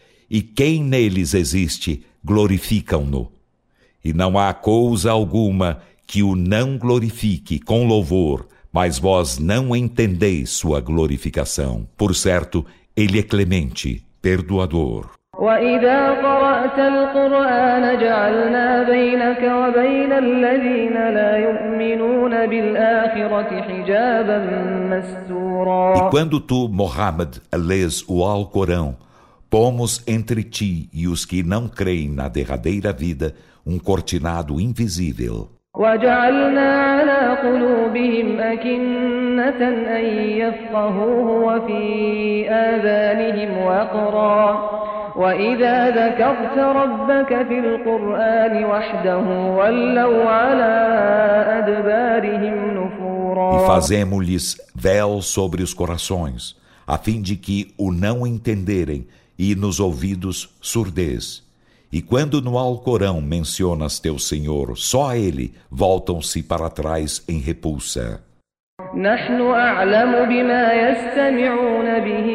e 0.30 0.42
quem 0.42 0.82
neles 0.82 1.34
existe, 1.34 2.04
glorificam-no. 2.24 3.30
E 4.04 4.12
não 4.12 4.38
há 4.38 4.52
coisa 4.52 5.10
alguma 5.10 5.80
que 6.06 6.22
o 6.22 6.36
não 6.36 6.78
glorifique 6.78 7.58
com 7.58 7.86
louvor, 7.86 8.46
mas 8.72 8.98
vós 8.98 9.38
não 9.38 9.74
entendeis 9.74 10.50
sua 10.50 10.80
glorificação. 10.80 11.86
Por 11.96 12.14
certo, 12.14 12.64
ele 12.96 13.18
é 13.18 13.22
clemente, 13.22 14.04
perdoador. 14.22 15.16
وإذا 15.38 16.10
قرأت 16.10 16.78
القرآن 16.78 17.98
جعلنا 17.98 18.82
بينك 18.82 19.42
وبين 19.42 20.12
الذين 20.12 20.94
لا 20.94 21.36
يؤمنون 21.36 22.46
بالآخرة 22.46 23.62
حجابا 23.62 24.38
مستورا 24.90 25.94
E 25.96 26.10
quando 26.10 26.40
tu, 26.40 26.68
Mohammed, 26.68 27.40
lês 27.54 28.02
o 28.08 28.24
Alcorão, 28.24 28.96
pomos 29.50 30.02
entre 30.06 30.42
ti 30.42 30.88
e 30.92 31.06
os 31.08 31.24
que 31.24 31.42
não 31.42 31.68
creem 31.68 32.10
na 32.10 32.28
derradeira 32.28 32.92
vida 32.92 33.34
um 33.64 33.78
cortinado 33.78 34.60
invisível. 34.60 35.50
وجعلنا 35.76 36.72
على 36.72 37.36
قلوبهم 37.42 38.40
أكنة 38.40 39.68
أن 39.98 40.04
يفقهوه 40.42 41.28
وفي 41.46 42.50
آذانهم 42.50 43.58
وقرا 43.58 44.70
وإذا 45.16 45.90
ذكرت 45.90 46.58
ربك 46.58 47.48
في 47.48 47.58
القرآن 47.58 48.64
وحده 48.64 49.18
ولوا 49.58 50.24
على 50.24 50.74
أدبارهم 51.58 52.56
E 52.56 52.78
نفورا 52.78 53.66
fazemos-lhes 53.66 54.56
véu 54.74 55.20
sobre 55.20 55.62
os 55.62 55.74
corações, 55.74 56.56
a 56.86 56.96
fim 56.96 57.20
de 57.20 57.36
que 57.36 57.74
o 57.76 57.92
não 57.92 58.26
entenderem, 58.26 59.06
e 59.40 59.54
nos 59.54 59.80
ouvidos 59.80 60.50
surdez. 60.60 61.44
E 61.92 62.02
quando 62.02 62.40
no 62.42 62.58
Alcorão 62.58 63.20
mencionas 63.20 63.98
teu 63.98 64.18
Senhor, 64.18 64.76
só 64.76 65.10
a 65.10 65.18
ele 65.18 65.54
voltam-se 65.70 66.42
para 66.42 66.68
trás 66.68 67.22
em 67.28 67.38
repulsa. 67.38 68.20
نحن 68.94 69.40
أعلم 69.40 70.28
بما 70.28 70.72
يستمعون 70.72 72.00
به 72.00 72.28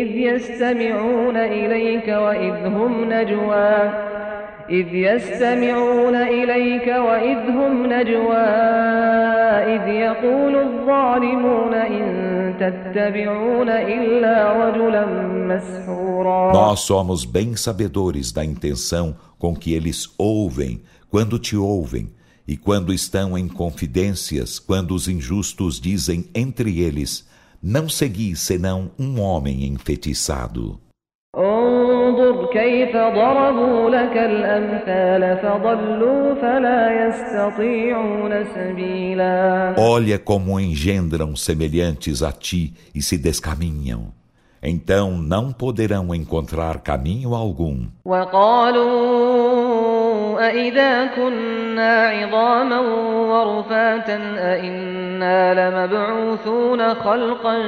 إذ 0.00 0.10
يستمعون 0.16 1.36
إليك 1.36 2.08
وإذ 2.08 2.66
هم 2.66 3.12
نجوى 3.12 4.06
إذ 4.70 4.94
يستمعون 4.94 6.14
إليك 6.14 6.86
وإذ 6.86 7.50
هم 7.50 7.86
نجوى 7.86 8.46
إذ 9.74 9.88
يقول 9.88 10.56
الظالمون 10.56 11.74
إن 11.74 12.29
nós 16.53 16.81
somos 16.81 17.25
bem 17.25 17.55
sabedores 17.55 18.31
da 18.31 18.45
intenção 18.45 19.15
com 19.39 19.55
que 19.55 19.73
eles 19.73 20.09
ouvem 20.17 20.81
quando 21.09 21.39
te 21.39 21.55
ouvem 21.57 22.11
e 22.47 22.55
quando 22.55 22.93
estão 22.93 23.37
em 23.37 23.47
confidências, 23.47 24.59
quando 24.59 24.93
os 24.93 25.07
injustos 25.07 25.79
dizem 25.79 26.29
entre 26.35 26.79
eles: 26.79 27.27
Não 27.61 27.89
segui 27.89 28.35
senão 28.35 28.91
um 28.99 29.19
homem 29.19 29.65
enfeitiçado. 29.65 30.79
انظر 32.50 32.50
كيف 32.52 32.96
ضربوا 32.96 33.90
لك 33.90 34.16
الأمثال 34.16 35.38
فضلوا 35.42 36.34
فلا 36.34 37.06
يستطيعون 37.06 38.44
سبيلا 38.54 39.74
Olha 39.78 40.18
como 40.18 40.58
engendram 40.60 41.36
semelhantes 41.36 42.22
a 42.22 42.32
ti 42.32 42.72
e 42.94 43.02
se 43.02 43.16
descaminham. 43.18 44.12
Então 44.62 45.10
não 45.12 45.52
poderão 45.52 46.14
encontrar 46.14 46.80
caminho 46.80 47.34
algum. 47.34 47.88
وقالوا 48.04 49.46
أإذا 50.48 51.06
كنا 51.06 52.08
عظاما 52.08 52.80
ورفاتا 53.30 54.16
أإنا 54.38 55.54
لمبعوثون 55.54 56.94
خلقا 56.94 57.58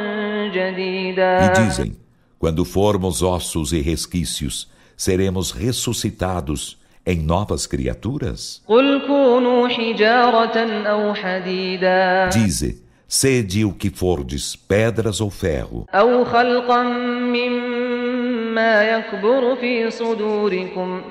جديدا 0.52 1.38
E 1.38 1.48
dizem: 1.52 2.01
Quando 2.42 2.64
formos 2.64 3.22
ossos 3.22 3.72
e 3.72 3.80
resquícios, 3.80 4.68
seremos 4.96 5.50
ressuscitados 5.50 6.78
em 7.06 7.18
novas 7.22 7.66
criaturas? 7.66 8.62
قل 8.68 9.06
كونوا 9.06 9.68
حجارة 9.68 10.58
أو 10.86 11.14
حديدا 11.14 12.30
Dize: 12.30 12.82
Sede 13.08 13.64
o 13.64 13.72
que 13.72 13.90
fordes, 13.90 14.54
pedras 14.54 15.20
ou 15.20 15.30
ferro, 15.30 15.86
أو 15.94 16.24
خلقا 16.24 16.82
مما 16.82 18.82
يكبر 18.82 19.56
في 19.56 19.90
صدوركم 19.90 21.02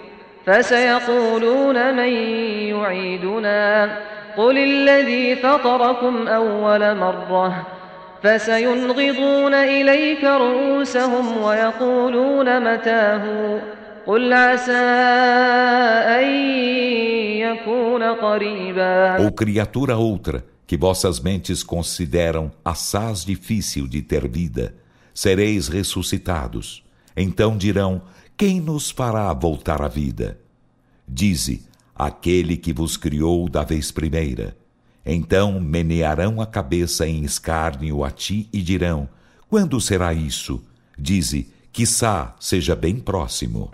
فسيقولون 0.45 1.95
من 1.95 2.13
يعيدنا 2.69 3.97
قل 4.37 4.57
الذي 4.57 5.35
فطركم 5.35 6.27
أول 6.27 6.95
مرة 6.97 7.67
فسينغضون 8.23 9.53
إليك 9.53 10.23
رؤوسهم 10.23 11.37
ويقولون 11.43 12.73
متاه 12.73 13.61
قل 14.07 14.33
عسى 14.33 14.71
أن 16.19 16.27
يكون 17.39 18.03
قريبا 18.03 19.17
ou 19.19 19.31
criatura 19.31 19.97
outra 19.97 20.43
que 20.65 20.77
vossas 20.77 21.19
mentes 21.19 21.63
consideram 21.63 22.51
assaz 22.63 23.23
difícil 23.23 23.87
de 23.87 24.01
ter 24.01 24.27
vida, 24.27 24.75
sereis 25.13 25.69
ressuscitados. 25.69 26.83
Então 27.15 27.57
dirão: 27.57 28.01
Quem 28.35 28.59
nos 28.59 28.91
fará 28.91 29.33
voltar 29.33 29.81
à 29.81 29.87
vida? 29.87 30.37
Dize: 31.07 31.65
Aquele 31.95 32.57
que 32.57 32.73
vos 32.73 32.97
criou 32.97 33.47
da 33.49 33.63
vez 33.63 33.91
primeira. 33.91 34.55
Então 35.04 35.60
menearão 35.60 36.40
a 36.40 36.46
cabeça 36.46 37.06
em 37.06 37.24
escárnio 37.24 38.04
a 38.04 38.10
ti 38.10 38.48
e 38.52 38.62
dirão: 38.62 39.08
Quando 39.48 39.80
será 39.80 40.12
isso? 40.14 40.62
Dize: 40.98 41.52
Quissá 41.72 42.36
seja 42.38 42.76
bem 42.76 42.96
próximo. 42.96 43.72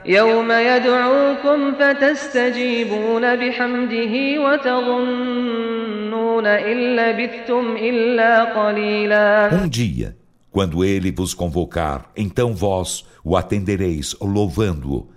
Um 9.52 9.68
dia, 9.68 10.16
quando 10.50 10.84
ele 10.84 11.10
vos 11.10 11.34
convocar, 11.34 12.08
então 12.16 12.54
vós 12.54 13.04
o 13.24 13.36
atendereis 13.36 14.14
louvando-o, 14.20 15.10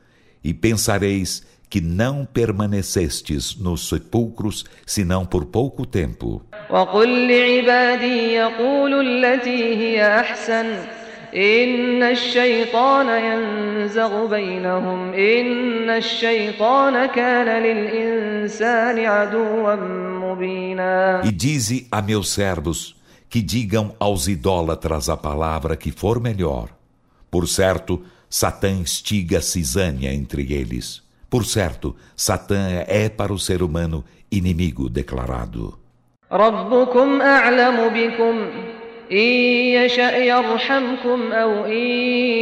e 0.43 0.52
pensareis 0.54 1.45
que 1.72 1.80
não 1.80 2.26
permanecestes 2.26 3.56
nos 3.56 3.88
sepulcros 3.88 4.66
senão 4.86 5.26
por 5.26 5.46
pouco 5.46 5.86
tempo. 5.86 6.42
E 21.24 21.32
dize 21.32 21.88
a 21.90 22.02
meus 22.02 22.34
servos 22.34 22.98
que 23.30 23.42
digam 23.42 23.96
aos 23.98 24.28
idólatras 24.28 25.08
a 25.08 25.16
palavra 25.16 25.78
que 25.78 25.90
for 25.90 26.20
melhor. 26.20 26.68
Por 27.30 27.48
certo, 27.48 28.04
Satã 28.30 28.72
instiga 28.72 29.40
cisânia 29.40 30.14
entre 30.14 30.52
eles. 30.52 31.02
Por 31.31 31.45
certo, 31.45 31.97
Satã 32.16 32.85
é 32.87 33.09
para 33.09 33.33
o 33.33 33.38
ser 33.38 33.62
humano 33.62 34.05
inimigo 34.31 34.88
declarado. 34.88 35.79
ربكم 36.33 37.21
أعلم 37.23 37.88
بكم 37.88 38.37
إن 39.12 39.29
يشأ 39.79 40.16
يرحمكم 40.16 41.33
أو 41.33 41.64
إن 41.64 41.87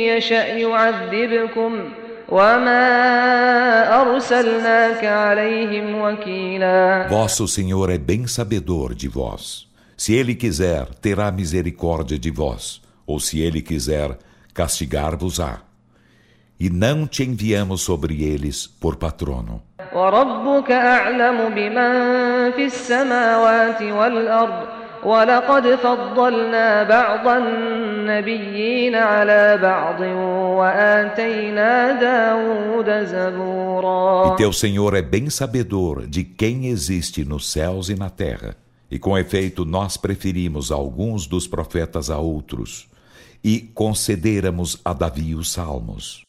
يشأ 0.08 0.46
يعذبكم 0.46 1.90
وما 2.28 4.00
أرسلناك 4.00 5.04
عليهم 5.04 5.94
وكيلا 6.00 7.08
Vosso 7.08 7.46
Senhor 7.46 7.90
é 7.90 7.98
bem 7.98 8.26
sabedor 8.26 8.94
de 8.94 9.08
vós. 9.08 9.66
Se 9.96 10.14
ele 10.14 10.34
quiser, 10.34 10.86
terá 11.00 11.30
misericórdia 11.30 12.18
de 12.18 12.30
vós, 12.30 12.80
ou 13.06 13.20
se 13.20 13.40
ele 13.40 13.60
quiser, 13.60 14.18
castigar-vos-á. 14.54 15.60
E 16.60 16.70
não 16.70 17.06
te 17.06 17.24
enviamos 17.24 17.82
sobre 17.82 18.22
eles 18.22 18.66
por 18.66 18.96
patrono. 18.96 19.60
وربك 19.94 20.70
أعلم 20.70 21.54
بمن 21.54 21.92
في 22.52 22.64
السماوات 22.64 23.82
والأرض 23.82 24.66
ولقد 25.04 25.74
فضلنا 25.74 26.82
بعض 26.82 27.28
النبيين 27.28 28.94
على 28.94 29.58
بعض 29.62 30.00
وآتينا 30.58 31.92
داود 32.00 33.04
زبورا 33.04 34.34
E 34.34 34.36
teu 34.36 34.52
Senhor 34.52 34.94
é 34.94 35.02
bem 35.02 35.28
sabedor 35.30 36.06
de 36.06 36.24
quem 36.24 36.66
existe 36.66 37.24
nos 37.24 37.50
céus 37.50 37.88
e 37.88 37.94
na 37.94 38.10
terra. 38.10 38.56
E 38.90 38.98
com 38.98 39.18
efeito, 39.18 39.64
nós 39.64 39.96
preferimos 39.96 40.70
alguns 40.70 41.26
dos 41.26 41.46
profetas 41.46 42.10
a 42.10 42.18
outros. 42.18 42.86
e 43.43 43.59
concederamos 43.73 44.77
a 44.83 44.93
Davi 44.93 45.33
os 45.35 45.51
salmos. 45.51 46.23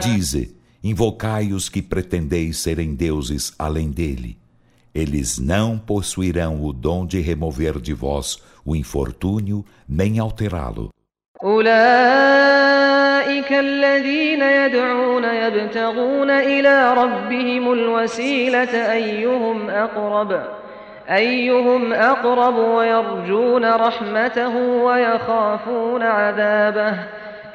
Dize, 0.00 0.56
invocai 0.82 1.52
os 1.52 1.68
que 1.68 1.80
pretendeis 1.80 2.58
serem 2.58 2.94
deuses 2.94 3.54
além 3.58 3.90
dele. 3.90 4.38
Eles 4.94 5.38
não 5.38 5.78
possuirão 5.78 6.62
o 6.62 6.72
dom 6.72 7.06
de 7.06 7.20
remover 7.20 7.80
de 7.80 7.94
vós 7.94 8.38
o 8.64 8.76
infortúnio, 8.76 9.64
nem 9.88 10.18
alterá-lo. 10.18 10.90
أولئك 13.22 13.52
الذين 13.52 14.42
يدعون 14.42 15.24
يبتغون 15.24 16.30
إلى 16.30 16.94
ربهم 16.94 17.72
الوسيلة 17.72 18.92
أيهم 18.92 19.70
أقرب 19.70 20.42
أيهم 21.10 21.92
أقرب 21.92 22.54
ويرجون 22.54 23.64
رحمته 23.64 24.56
ويخافون 24.56 26.02
عذابه 26.02 26.98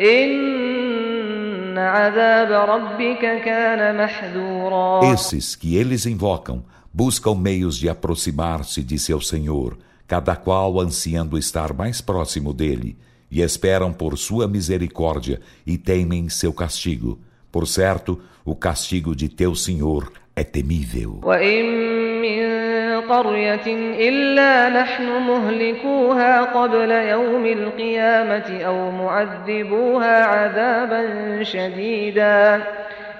إن 0.01 1.77
عذاب 1.77 2.69
ربك 2.69 3.41
كان 3.45 4.03
محذورا 4.03 5.13
Esses 5.13 5.55
que 5.55 5.75
eles 5.75 6.05
invocam 6.05 6.63
buscam 6.93 7.35
meios 7.35 7.77
de 7.77 7.89
aproximar-se 7.89 8.81
de 8.81 8.97
seu 8.97 9.21
Senhor, 9.21 9.77
cada 10.07 10.35
qual 10.35 10.79
ansiando 10.79 11.37
estar 11.37 11.73
mais 11.73 12.01
próximo 12.01 12.53
dele, 12.53 12.97
e 13.30 13.40
esperam 13.40 13.92
por 13.92 14.18
sua 14.18 14.46
misericórdia 14.46 15.40
e 15.66 15.78
temem 15.78 16.28
seu 16.28 16.52
castigo. 16.52 17.18
Por 17.50 17.66
certo, 17.66 18.20
o 18.44 18.54
castigo 18.54 19.16
de 19.16 19.28
teu 19.28 19.54
Senhor 19.54 20.12
é 20.36 20.44
temível. 20.44 21.20
وإن 21.22 21.64
من 22.22 22.42
قرية 23.00 23.66
إلا 24.08 24.68
نحن 24.68 25.04
مهلكوها 25.04 26.42
قبل 26.42 26.90
يوم 26.90 27.46
القيامة 27.46 28.62
أو 28.62 28.90
معذبوها 28.90 30.24
عذابا 30.24 31.02
شديدا 31.42 32.64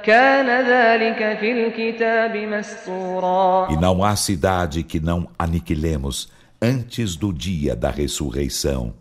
كان 0.05 0.49
ذلك 0.67 1.39
في 1.39 1.53
الكتاب 1.53 2.37
مسطورا 2.37 3.69
E 3.71 3.77
não 3.77 4.05
há 4.05 4.17
cidade 4.17 4.83
que 4.83 5.01
não 5.01 5.29
aniquilemos 5.39 6.31
antes 6.61 7.17
do 7.17 7.33
dia 7.33 7.75
da 7.77 7.91
ressurreição, 7.91 8.95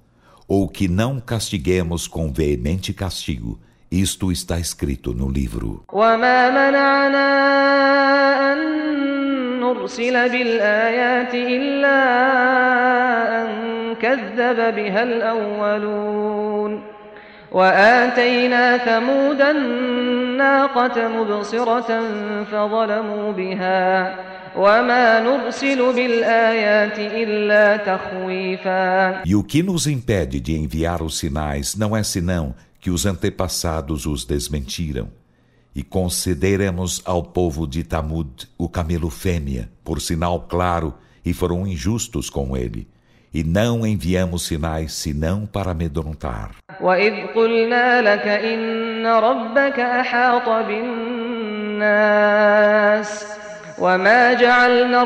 ou 0.47 0.67
que 0.67 0.87
não 0.87 1.19
castiguemos 1.19 2.07
com 2.07 2.31
veemente 2.31 2.93
castigo. 2.93 3.59
Isto 3.91 4.31
está 4.31 4.59
escrito 4.59 5.13
no 5.13 5.29
livro. 5.29 5.83
وما 5.93 6.49
منعنا 6.49 7.27
أن 8.53 8.59
نرسل 9.59 10.29
بالآيات 10.29 11.33
إلا 11.33 11.99
أن 13.41 13.95
كذب 13.95 14.75
بها 14.75 15.03
الأولون 15.03 16.81
وآتينا 17.51 18.77
ثمود 18.77 19.41
الناقة 19.41 21.07
مبصرة 21.07 22.01
فظلموا 22.43 23.31
بها 23.31 24.15
وما 24.55 25.19
نرسل 25.19 25.93
بالآيات 25.93 26.99
إلا 26.99 27.77
تخويفا 27.77 29.23
E 29.25 29.35
o 29.35 29.43
que 29.43 29.63
nos 29.63 29.87
impede 29.87 30.39
de 30.39 30.55
enviar 30.55 31.01
os 31.01 31.17
sinais 31.17 31.75
não 31.75 31.95
é 31.95 32.03
senão 32.03 32.55
que 32.79 32.89
os 32.89 33.05
antepassados 33.05 34.05
os 34.05 34.25
desmentiram. 34.25 35.07
E 35.73 35.83
concederemos 35.83 37.01
ao 37.05 37.23
povo 37.23 37.65
de 37.65 37.83
Tamud 37.83 38.29
o 38.57 38.67
camelo 38.67 39.09
fêmea, 39.09 39.69
por 39.85 40.01
sinal 40.01 40.41
claro, 40.49 40.93
e 41.23 41.33
foram 41.33 41.65
injustos 41.65 42.29
com 42.29 42.57
ele. 42.57 42.87
E 43.38 43.44
não 43.44 43.86
enviamos 43.86 44.46
sinais 44.46 44.94
senão 44.94 45.44
para 45.44 45.72
amedrontar. 45.72 46.52
وما 53.78 54.32
جعلنا 54.32 55.02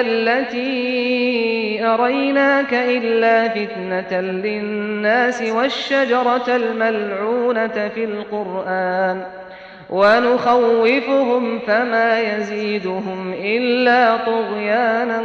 التي 0.00 1.84
أريناك 1.84 2.74
إلا 2.74 3.48
فتنة 3.48 4.20
للناس 4.20 5.42
والشجرة 5.42 6.56
الملعونة 6.56 7.88
في 7.94 8.04
القرآن 8.04 9.22
ونخوفهم 9.90 11.58
فما 11.58 12.20
يزيدهم 12.20 13.32
إلا 13.32 14.16
طغيانا 14.16 15.22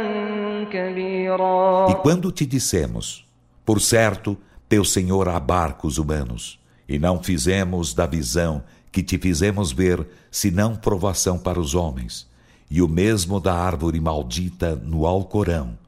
E 1.90 1.94
quando 1.96 2.30
te 2.32 2.44
dissemos, 2.46 3.24
por 3.64 3.80
certo, 3.80 4.36
teu 4.68 4.84
Senhor 4.84 5.28
abarca 5.28 5.86
os 5.86 5.98
humanos, 5.98 6.58
e 6.88 6.98
não 6.98 7.22
fizemos 7.22 7.94
da 7.94 8.06
visão 8.06 8.62
que 8.90 9.02
te 9.02 9.18
fizemos 9.18 9.72
ver, 9.72 10.06
senão 10.30 10.76
provação 10.76 11.38
para 11.38 11.58
os 11.58 11.74
homens, 11.74 12.28
e 12.70 12.82
o 12.82 12.88
mesmo 12.88 13.40
da 13.40 13.54
árvore 13.54 14.00
maldita 14.00 14.76
no 14.76 15.06
Alcorão, 15.06 15.78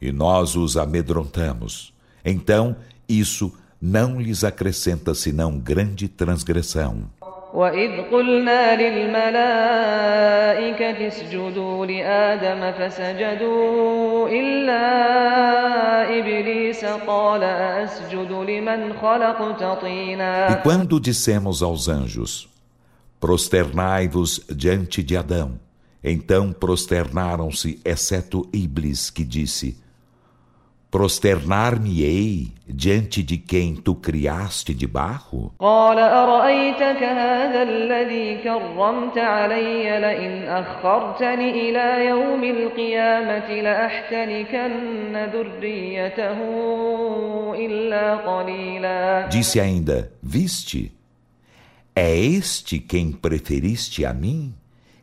e 0.00 0.12
nós 0.12 0.54
os 0.56 0.76
amedrontamos. 0.76 1.92
Então, 2.24 2.76
isso 3.08 3.52
não 3.80 4.20
lhes 4.20 4.44
acrescenta 4.44 5.14
senão 5.14 5.58
grande 5.58 6.08
transgressão. 6.08 7.10
وإذ 7.55 8.01
قلنا 8.11 8.75
للملائكة 8.81 10.27
اسجدوا 11.07 11.85
لآدم 11.85 12.71
فسجدوا 12.71 14.29
إلا 14.29 14.81
إبليس 16.19 16.85
قال 16.85 17.43
أسجد 17.43 18.31
لمن 18.31 18.93
خلقت 18.93 19.61
E 19.61 19.75
طينا 19.81 20.61
quando 20.63 20.99
dissemos 20.99 21.61
aos 21.61 21.89
anjos, 21.89 22.47
prosternai-vos 23.19 24.41
diante 24.49 25.03
de 25.03 25.17
Adão, 25.17 25.59
então 26.03 26.51
prosternaram-se, 26.51 27.79
exceto 27.85 28.49
Iblis, 28.53 29.09
que 29.09 29.23
disse, 29.23 29.77
Prosternar-me-ei 30.90 32.52
diante 32.66 33.22
de 33.22 33.36
quem 33.36 33.74
tu 33.74 33.94
criaste 33.94 34.72
de 34.72 34.86
barro? 34.86 35.52
Disse 49.28 49.60
ainda: 49.60 50.12
Viste? 50.22 50.92
É 51.94 52.14
este 52.14 52.78
quem 52.78 53.10
preferiste 53.10 54.04
a 54.04 54.12
mim? 54.12 54.54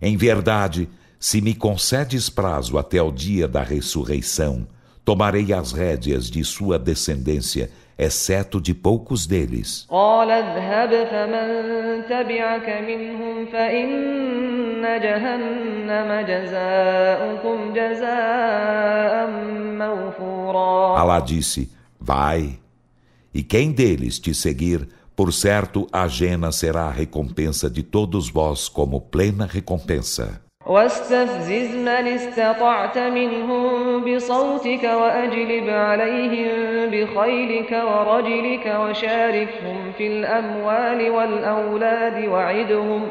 Em 0.02 0.16
verdade, 0.16 0.88
se 1.20 1.42
me 1.42 1.56
concedes 1.56 2.30
prazo 2.30 2.78
até 2.78 3.02
o 3.02 3.12
dia 3.12 3.48
da 3.48 3.64
ressurreição, 3.64 4.68
tomarei 5.06 5.52
as 5.54 5.72
rédeas 5.72 6.30
de 6.30 6.44
sua 6.44 6.80
descendência, 6.80 7.70
exceto 7.98 8.60
de 8.60 8.74
poucos 8.74 9.28
deles. 9.28 9.86
Alá 20.98 21.20
disse: 21.20 21.72
Vai, 22.00 22.60
e 23.34 23.44
quem 23.44 23.72
deles 23.72 24.20
te 24.20 24.34
seguir, 24.34 24.88
por 25.16 25.32
certo, 25.32 25.88
a 25.92 26.08
Jena 26.08 26.52
será 26.52 26.86
a 26.86 26.92
recompensa 26.92 27.70
de 27.70 27.84
todos 27.84 28.30
vós 28.30 28.68
como 28.68 29.00
plena 29.00 29.46
recompensa. 29.46 30.42
واستفزز 30.67 31.77
من 31.77 31.89
استطعت 31.89 32.99
منهم 32.99 34.05
بصوتك 34.05 34.85
وأجلب 34.85 35.69
عليهم 35.69 36.91
بخيلك 36.91 37.73
ورجلك 37.73 38.67
وشاركهم 38.81 39.93
في 39.99 40.07
الأموال 40.07 41.11
والأولاد 41.11 42.29
وعدهم 42.29 43.09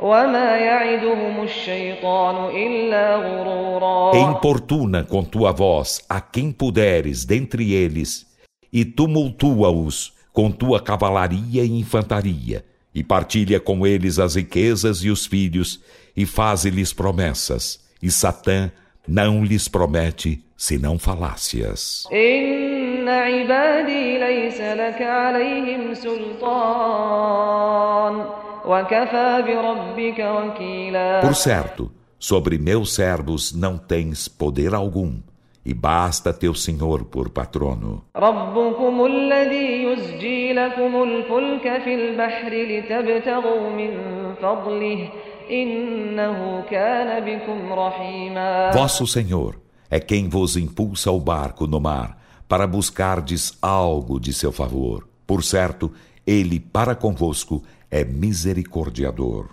وما 0.00 0.56
يعدهم 0.56 1.42
الشيطان 1.42 2.36
إلا 2.56 3.16
غرورا 3.16 4.12
Importuna 4.14 5.04
com 5.04 5.22
tua 5.22 5.52
voz 5.52 6.00
a 6.08 6.20
quem 6.20 6.50
puderes 6.50 7.24
dentre 7.24 7.72
eles, 7.72 8.26
e 8.72 8.84
tumultua-os 8.84 10.12
com 10.32 10.50
tua 10.50 10.80
cavalaria 10.80 11.62
e 11.62 11.78
infantaria, 11.78 12.64
e 12.94 13.04
partilha 13.04 13.60
com 13.60 13.86
eles 13.86 14.18
as 14.18 14.34
riquezas 14.36 15.04
e 15.04 15.10
os 15.10 15.26
filhos, 15.26 15.80
e 16.15 16.25
faze-lhes 16.25 16.93
promessas, 16.93 17.79
e 18.01 18.09
Satã 18.09 18.71
não 19.07 19.43
lhes 19.43 19.67
promete 19.67 20.43
senão 20.57 20.97
falácias. 20.97 22.07
Por 31.21 31.35
certo, 31.35 31.91
sobre 32.17 32.57
meus 32.57 32.95
servos 32.95 33.53
não 33.53 33.77
tens 33.77 34.27
poder 34.27 34.73
algum 34.73 35.19
e 35.65 35.73
basta 35.73 36.31
teu 36.31 36.53
Senhor 36.53 37.05
por 37.05 37.29
patrono. 37.29 38.03
Vosso 48.73 49.05
Senhor 49.05 49.59
é 49.89 49.99
quem 49.99 50.27
vos 50.27 50.57
impulsa 50.57 51.11
o 51.11 51.19
barco 51.19 51.67
no 51.67 51.79
mar, 51.79 52.17
para 52.47 52.67
buscardes 52.67 53.57
algo 53.61 54.19
de 54.19 54.33
seu 54.33 54.51
favor. 54.51 55.07
Por 55.25 55.43
certo, 55.43 55.91
Ele 56.25 56.59
para 56.59 56.95
convosco 56.95 57.63
é 57.89 58.03
misericordiador. 58.03 59.49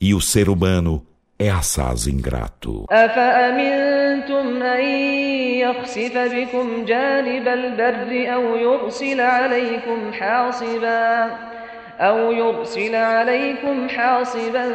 E 0.00 0.14
o 0.14 0.20
ser 0.20 0.48
humano 0.48 1.06
é 1.38 1.48
assaz 1.50 2.06
ingrato. 2.06 2.86
أفأمنتم 2.90 4.62
أن 4.62 5.23
يخسف 5.64 6.18
بكم 6.18 6.84
جانب 6.84 7.48
البر 7.48 8.34
أو 8.34 8.56
يرسل 8.56 9.20
عليكم 9.20 10.12
حاصبا 10.12 11.30
أو 12.00 12.32
يرسل 12.32 12.94
عليكم 12.94 13.88
حاصبا 13.88 14.66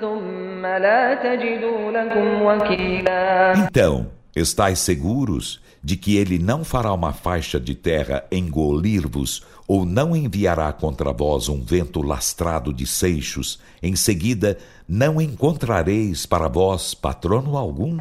ثم 0.00 0.66
لا 0.66 1.14
تجدوا 1.14 1.90
لكم 1.92 2.42
وكيلا 2.42 3.54
Então, 3.68 4.06
estáis 4.36 4.78
seguros 4.78 5.60
de 5.82 5.96
que 5.96 6.16
ele 6.16 6.38
não 6.38 6.64
fará 6.64 6.92
uma 6.92 7.12
faixa 7.12 7.60
de 7.60 7.74
terra 7.74 8.24
engolir-vos 8.32 9.42
ou 9.68 9.84
não 9.84 10.16
enviará 10.16 10.72
contra 10.72 11.12
vós 11.12 11.48
um 11.48 11.60
vento 11.60 12.02
lastrado 12.02 12.72
de 12.72 12.86
seixos, 12.86 13.60
em 13.82 13.94
seguida 13.96 14.58
não 14.91 15.21
encontrareis 15.21 16.25
para 16.25 16.49
vós 16.49 16.93
patrono 16.93 17.55
algum? 17.55 17.97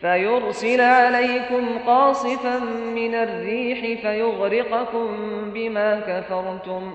فيرسل 0.00 0.80
عليكم 0.80 1.64
قاصفا 1.86 2.58
من 2.94 3.14
الريح 3.14 4.00
فيغرقكم 4.02 5.08
بما 5.54 6.00
كفرتم 6.00 6.92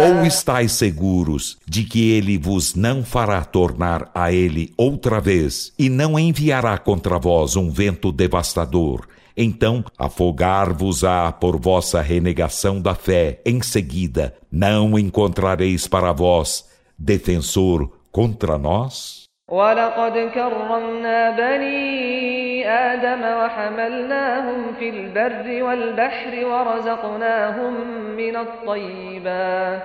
Ou 0.00 0.24
estáis 0.24 0.72
seguros 0.72 1.58
de 1.68 1.84
que 1.84 2.10
ele 2.10 2.38
vos 2.38 2.74
não 2.74 3.04
fará 3.04 3.44
tornar 3.44 4.10
a 4.14 4.32
ele 4.32 4.72
outra 4.78 5.20
vez, 5.20 5.74
e 5.78 5.90
não 5.90 6.18
enviará 6.18 6.78
contra 6.78 7.18
vós 7.18 7.54
um 7.54 7.70
vento 7.70 8.10
devastador, 8.10 9.06
então 9.36 9.84
afogar-vos-á 9.98 11.30
por 11.32 11.60
vossa 11.60 12.00
renegação 12.00 12.80
da 12.80 12.94
fé, 12.94 13.42
em 13.44 13.60
seguida 13.60 14.34
não 14.50 14.98
encontrareis 14.98 15.86
para 15.86 16.12
vós 16.12 16.64
defensor 16.98 17.90
contra 18.10 18.56
nós? 18.56 19.25
ولقد 19.48 20.30
كرمنا 20.34 21.30
بني 21.30 22.68
آدم 22.68 23.22
وحملناهم 23.22 24.74
في 24.78 24.88
البر 24.88 25.62
والبحر 25.62 26.46
ورزقناهم 26.46 27.74
من 28.16 28.36
الطيبات 28.36 29.82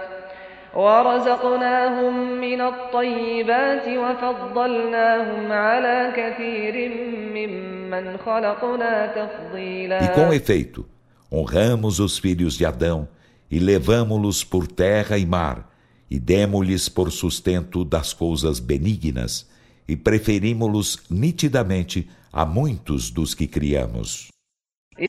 ورزقناهم 0.75 2.41
من 2.41 2.61
الطيبات 2.61 3.87
وفضلناهم 3.87 5.51
على 5.51 6.13
كثير 6.15 6.91
ممن 7.33 8.17
خلقنا 8.17 9.07
تفضيلا 9.07 9.99
E 9.99 10.07
com 10.07 10.33
efeito, 10.33 10.87
honramos 11.31 11.99
os 11.99 12.17
filhos 12.17 12.55
de 12.57 12.65
Adão 12.65 13.07
e 13.51 13.59
levamo-los 13.59 14.43
por 14.43 14.65
terra 14.65 15.19
e 15.19 15.25
mar 15.25 15.70
e 16.10 16.18
demo-lhes 16.18 16.88
por 16.88 17.10
sustento 17.10 17.84
das 17.84 18.12
coisas 18.12 18.60
benignas 18.60 19.48
e 19.88 19.96
preferimos-los 19.96 21.02
nitidamente 21.10 22.08
a 22.32 22.44
muitos 22.44 23.10
dos 23.10 23.34
que 23.34 23.46
criamos. 23.46 24.28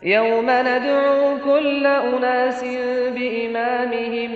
يوم 0.04 0.46
ندعو 0.46 1.40
كل 1.40 1.86
أناس 1.86 2.64
بإمامهم 3.16 4.32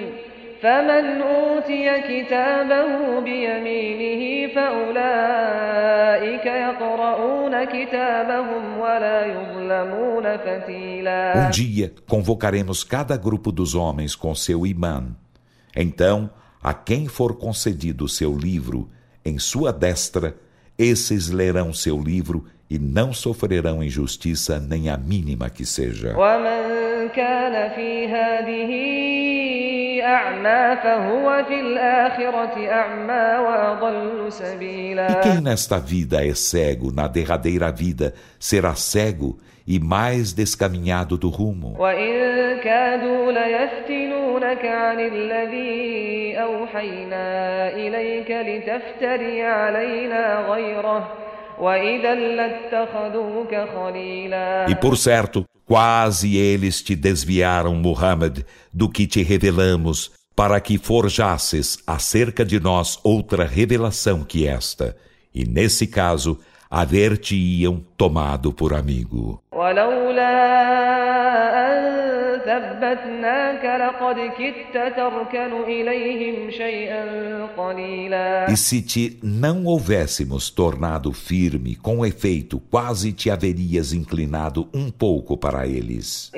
فمن 0.62 1.22
أوتي 1.22 2.02
كتابه 2.02 3.20
بيمينه 3.20 4.54
فأولئك 4.56 6.46
يقرؤون 6.46 7.64
كتابهم 7.64 8.78
ولا 8.80 9.26
يظلمون 9.26 10.38
فتيلا 10.38 11.34
Um 11.36 11.50
dia 11.52 11.94
convocaremos 12.08 12.84
cada 12.84 13.18
grupo 13.18 13.52
dos 13.52 13.76
homens 13.76 14.16
com 14.16 14.34
seu 14.34 14.66
imã. 14.66 15.04
Então, 15.76 16.30
a 16.66 16.74
quem 16.74 17.08
for 17.08 17.36
concedido 17.36 18.08
seu 18.08 18.38
livro 18.38 18.90
em 19.24 19.38
sua 19.40 19.72
destra, 19.72 20.36
esses 20.78 21.30
lerão 21.30 21.74
seu 21.74 22.00
livro 22.00 22.46
e 22.70 22.80
não 22.80 23.14
sofrerão 23.14 23.84
injustiça 23.84 24.60
nem 24.60 24.90
a 24.90 24.98
mínima 24.98 25.50
que 25.50 25.66
seja. 25.66 26.16
ومن 26.18 27.10
كان 27.10 27.70
في 27.76 28.08
هذه 28.08 29.75
e 35.11 35.15
quem 35.23 35.41
nesta 35.41 35.79
vida 35.79 36.25
é 36.25 36.35
cego, 36.35 36.93
na 36.93 37.09
derradeira 37.09 37.73
vida, 37.73 38.15
será 38.39 38.75
cego 38.75 39.39
e 39.67 39.81
mais 39.81 40.33
descaminhado 40.33 41.19
do 41.19 41.29
rumo. 41.29 41.77
E 54.69 54.75
por 54.77 54.97
certo, 54.97 55.45
quase 55.67 56.37
eles 56.37 56.81
te 56.81 56.95
desviaram, 56.95 57.75
Muhammad, 57.75 58.39
do 58.73 58.89
que 58.89 59.07
te 59.07 59.23
revelamos, 59.23 60.13
para 60.35 60.61
que 60.61 60.79
forjasses 60.79 61.79
acerca 61.87 62.45
de 62.45 62.61
nós 62.61 62.99
outra 63.03 63.45
revelação 63.45 64.23
que 64.23 64.47
esta. 64.47 64.97
E 65.35 65.45
nesse 65.45 65.87
caso, 65.87 66.39
haver-te-iam 66.71 67.83
tomado 67.97 68.53
por 68.53 68.75
amigo. 68.75 69.43
E 78.49 78.57
se 78.57 78.83
te 78.83 79.19
não 79.23 79.65
houvéssemos 79.65 80.51
tornado 80.51 81.13
firme, 81.13 81.75
com 81.77 82.05
efeito, 82.07 82.61
quase 82.71 83.13
te 83.13 83.31
haverias 83.31 83.93
inclinado 83.93 84.69
um 84.73 84.91
pouco 84.91 85.37
para 85.37 85.67
eles. 85.67 86.31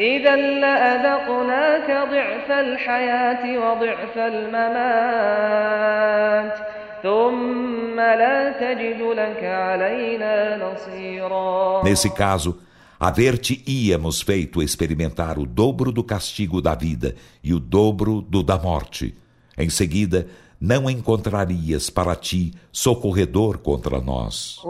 Nesse 11.84 12.10
caso, 12.10 12.58
haver-te-íamos 12.98 14.20
feito 14.20 14.62
experimentar 14.62 15.38
o 15.38 15.46
dobro 15.46 15.92
do 15.92 16.02
castigo 16.02 16.60
da 16.60 16.74
vida 16.74 17.14
e 17.42 17.54
o 17.54 17.60
dobro 17.60 18.20
do 18.20 18.42
da 18.42 18.58
morte. 18.58 19.14
Em 19.56 19.70
seguida, 19.70 20.26
não 20.60 20.90
encontrarias 20.90 21.88
para 21.88 22.16
ti 22.16 22.52
socorredor 22.72 23.58
contra 23.58 24.00
nós. 24.00 24.60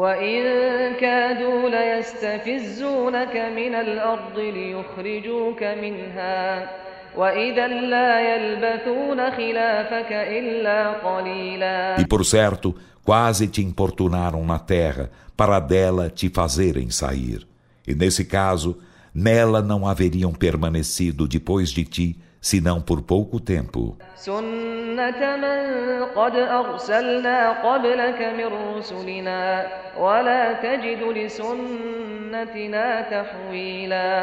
E 11.99 12.07
por 12.07 12.25
certo, 12.25 12.75
quase 13.05 13.47
te 13.49 13.63
importunaram 13.63 14.45
na 14.45 14.59
terra 14.59 15.11
para 15.37 15.61
dela 15.61 16.11
te 16.11 16.29
fazerem 16.29 16.91
sair. 16.91 17.47
E 17.87 17.95
nesse 17.95 18.25
caso, 18.25 18.79
nela 19.15 19.63
não 19.63 19.87
haveriam 19.87 20.33
permanecido 20.33 21.27
depois 21.27 21.71
de 21.71 21.85
ti 21.85 22.19
senão 22.41 22.81
por 22.81 23.03
pouco 23.03 23.41
tempo. 23.41 23.97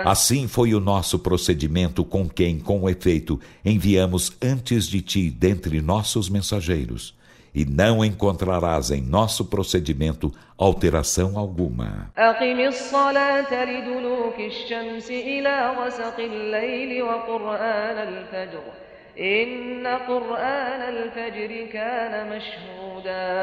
Assim 0.05 0.47
foi 0.47 0.73
o 0.73 0.79
nosso 0.79 1.19
procedimento 1.19 2.03
com 2.03 2.27
quem, 2.29 2.59
com 2.59 2.89
efeito, 2.89 3.39
enviamos 3.63 4.31
antes 4.41 4.87
de 4.87 5.01
ti 5.01 5.29
dentre 5.29 5.81
nossos 5.81 6.29
mensageiros 6.29 7.15
e 7.55 7.63
não 7.63 8.03
encontrarás 8.03 8.91
em 8.91 9.01
nosso 9.01 9.45
procedimento 9.45 10.29
alteração 10.57 11.39
alguma. 11.39 12.11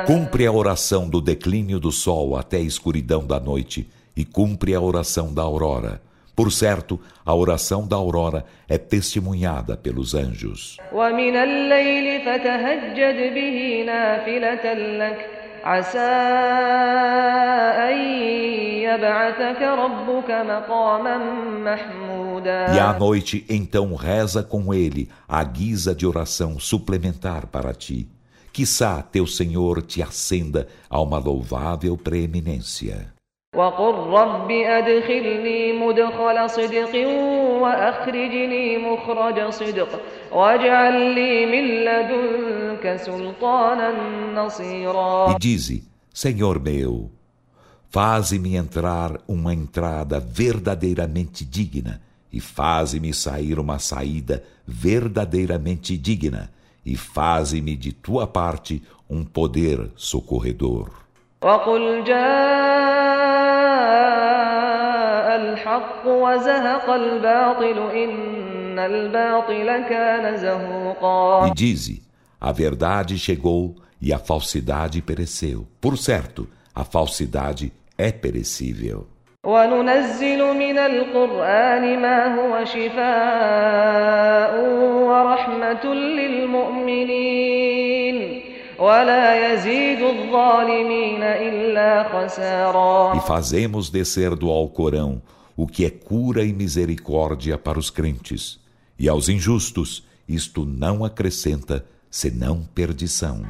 Cumpre 0.07 0.47
a 0.47 0.53
oração 0.53 1.09
do 1.09 1.19
declínio 1.19 1.81
do 1.81 1.91
sol 1.91 2.37
até 2.37 2.59
a 2.59 2.61
escuridão 2.61 3.27
da 3.27 3.41
noite, 3.41 3.89
e 4.15 4.27
cumpre 4.27 4.75
a 4.75 4.81
oração 4.81 5.33
da 5.33 5.41
aurora. 5.41 6.03
Por 6.35 6.51
certo, 6.51 6.99
a 7.25 7.35
oração 7.35 7.87
da 7.87 7.97
aurora 7.97 8.45
é 8.67 8.79
testemunhada 8.79 9.77
pelos 9.77 10.15
anjos. 10.15 10.79
E 22.75 22.79
à 22.81 22.93
noite, 22.99 23.45
então, 23.49 23.95
reza 23.95 24.43
com 24.43 24.75
ele 24.75 25.09
a 25.29 25.45
guisa 25.45 25.95
de 25.95 26.07
oração 26.07 26.59
suplementar 26.59 27.47
para 27.47 27.73
ti. 27.73 28.09
Quissá 28.53 29.01
teu 29.03 29.27
Senhor 29.27 29.83
te 29.83 30.03
acenda 30.03 30.67
a 30.91 31.01
uma 31.01 31.19
louvável 31.19 31.97
preeminência. 31.97 33.13
وقل 33.58 33.96
رب 34.20 34.52
أدخلني 34.52 35.74
مدخل 35.74 36.50
صدق 36.50 36.94
وأخرجني 37.62 38.78
مخرج 38.78 39.50
صدق 39.50 40.02
واجعل 40.32 41.16
لي 41.16 41.46
من 41.46 41.66
لدنك 41.86 42.96
سلطانا 42.96 43.90
نصيرا 44.36 45.34
E 45.34 45.40
dize: 45.40 45.84
Senhor 46.14 46.60
meu, 46.60 47.10
faze-me 47.90 48.56
entrar 48.56 49.18
uma 49.28 49.54
entrada 49.54 50.20
verdadeiramente 50.20 51.44
digna, 51.44 52.02
e 52.32 52.40
faze-me 52.40 53.12
sair 53.14 53.58
uma 53.60 53.80
saída 53.80 54.44
verdadeiramente 54.68 55.98
digna, 55.98 56.52
e 56.86 56.96
faze-me 56.96 57.76
de 57.76 57.92
tua 57.92 58.28
parte 58.28 58.84
um 59.10 59.24
poder 59.24 59.90
socorredor. 59.96 60.90
وقل 61.42 62.04
جاء 62.04 62.61
الحق 65.62 66.08
وزهق 66.08 66.90
الباطل 66.90 67.92
إن 67.92 68.80
الباطل 68.80 69.88
كان 69.90 70.38
زهوقا 70.38 71.48
E 71.48 71.54
dize: 71.54 72.02
A 72.42 72.52
verdade 72.52 73.18
chegou 73.18 73.76
e 74.02 74.14
a 74.14 74.20
falsidade 74.20 75.02
pereceu. 75.02 75.68
Por 75.82 75.98
certo, 75.98 76.48
a 76.76 76.84
falsidade 76.84 77.72
é 77.98 78.12
perecível. 78.12 79.08
وننزل 79.46 80.58
من 80.58 80.78
القرآن 80.78 82.00
ما 82.02 82.36
هو 82.36 82.66
شفاء 82.66 84.52
ورحمة 85.10 85.86
للمؤمنين 87.08 88.42
ولا 88.80 89.54
يزيد 89.54 90.02
الظالمين 90.02 91.24
إلا 91.24 92.04
خسارا 92.04 93.14
E 93.16 93.20
fazemos 93.22 93.90
descer 93.90 94.36
do 94.36 94.50
Alcorão 94.52 95.22
o 95.57 95.67
que 95.67 95.85
é 95.85 95.91
cura 95.91 96.45
e 96.45 96.53
misericórdia 96.53 97.59
para 97.59 97.79
os 97.79 97.91
crentes, 97.91 98.61
e 98.99 99.09
aos 99.09 99.29
injustos 99.29 100.05
isto 100.29 100.65
não 100.65 101.05
acrescenta 101.05 101.85
senão 102.11 102.63
perdição. 102.75 103.43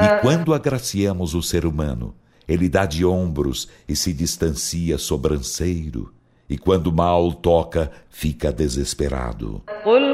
E 0.00 0.20
quando 0.20 0.54
agraciamos 0.54 1.34
o 1.34 1.42
ser 1.42 1.66
humano, 1.66 2.14
ele 2.46 2.68
dá 2.68 2.86
de 2.86 3.04
ombros 3.04 3.68
e 3.88 3.96
se 3.96 4.12
distancia 4.12 4.96
sobranceiro, 4.96 6.12
e 6.48 6.56
quando 6.56 6.92
mal 6.92 7.32
toca, 7.32 7.90
fica 8.08 8.52
desesperado. 8.52 9.60
Qul 9.82 10.05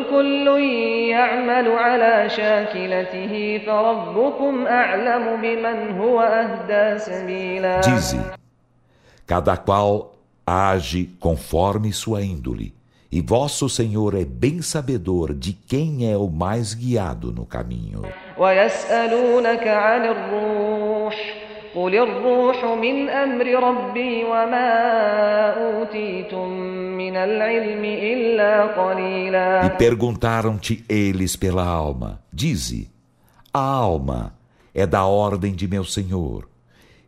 يعمل 1.22 1.68
على 1.72 2.30
شاكلته 2.30 3.62
فربكم 3.66 4.68
أعلم 4.68 5.42
بمن 5.42 6.00
هو 6.00 6.22
أهدى 6.22 7.00
سبيلا 7.00 7.82
Dize: 7.82 8.18
Cada 9.26 9.58
qual 9.58 10.14
age 10.46 11.10
conforme 11.20 11.92
sua 11.92 12.22
índole, 12.22 12.74
e 13.12 13.22
vosso 13.22 13.70
Senhor 13.70 14.16
é 14.16 14.26
bem 14.26 14.62
sabedor 14.62 15.34
de 15.34 15.54
quem 15.54 16.12
é 16.12 16.18
o 16.18 16.28
mais 16.30 16.74
guiado 16.74 17.32
no 17.32 17.46
caminho. 17.46 18.02
ويسألونك 18.38 19.68
عن 19.68 20.06
الروح 20.06 21.41
قل 21.76 21.96
الروح 21.96 22.66
من 22.66 23.10
أمر 23.10 23.46
ربي 23.46 24.24
وما 24.24 24.70
أوتيتم 25.50 26.50
من 26.98 27.16
العلم 27.16 27.86
إلا 27.86 28.66
E 28.66 28.80
قليلا 28.80 29.78
perguntaram-te 29.78 30.84
eles 30.90 31.36
pela 31.36 31.66
alma. 31.66 32.20
Dize: 32.34 32.90
A 33.54 33.60
alma 33.60 34.34
é 34.74 34.86
da 34.86 35.06
ordem 35.06 35.54
de 35.54 35.68
meu 35.68 35.84
Senhor, 35.84 36.48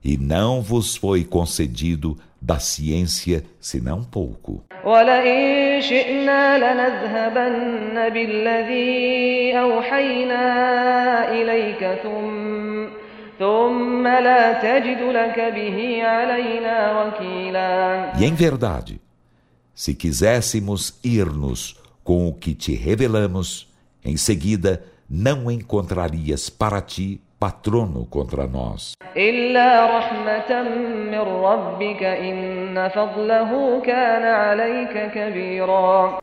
e 0.04 0.18
não 0.18 0.62
vos 0.62 0.96
foi 0.96 1.24
concedido 1.24 2.18
da 2.42 2.58
ciência 2.60 3.44
senão 3.60 4.04
pouco. 4.04 4.64
e 18.19 18.25
em 18.25 18.35
verdade, 18.35 19.01
se 19.75 19.95
quiséssemos 19.95 20.99
ir-nos 21.03 21.81
com 22.03 22.29
o 22.29 22.35
que 22.35 22.55
te 22.55 22.75
revelamos, 22.75 23.73
em 24.05 24.17
seguida 24.17 24.85
não 25.09 25.51
encontrarias 25.51 26.49
para 26.49 26.81
ti 26.81 27.21
patrono 27.39 28.07
contra 28.07 28.47
nós. 28.47 28.93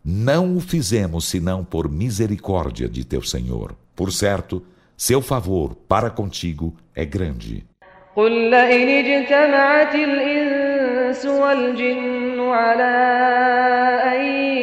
Não 0.04 0.56
o 0.56 0.60
fizemos 0.60 1.26
senão 1.26 1.64
por 1.64 1.90
misericórdia 1.90 2.90
de 2.90 3.06
teu 3.06 3.22
Senhor. 3.22 3.76
Por 3.96 4.12
certo, 4.12 4.64
seu 5.01 5.21
favor 5.21 5.75
para 5.89 6.11
contigo 6.11 6.75
é 6.95 7.05
grande. 7.05 7.65
قل 8.17 8.51
لئن 8.51 8.89
اجتمعت 8.89 9.95
الإنس 9.95 11.27
والجن 11.27 12.41
على 12.41 12.97
أن 14.05 14.21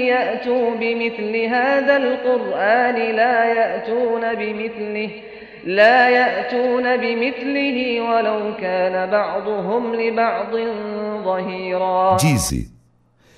يأتوا 0.07 0.75
بمثل 0.75 1.35
هذا 1.45 1.97
القرآن 1.97 2.95
لا 3.15 3.45
يأتون 3.45 4.33
بمثله 4.33 5.09
لا 5.65 6.09
يأتون 6.09 6.97
بمثله 6.97 8.01
ولو 8.01 8.55
كان 8.57 9.09
بعضهم 9.09 9.95
لبعض 9.95 10.55
ظهيرا 11.23 12.17
Dize: 12.17 12.71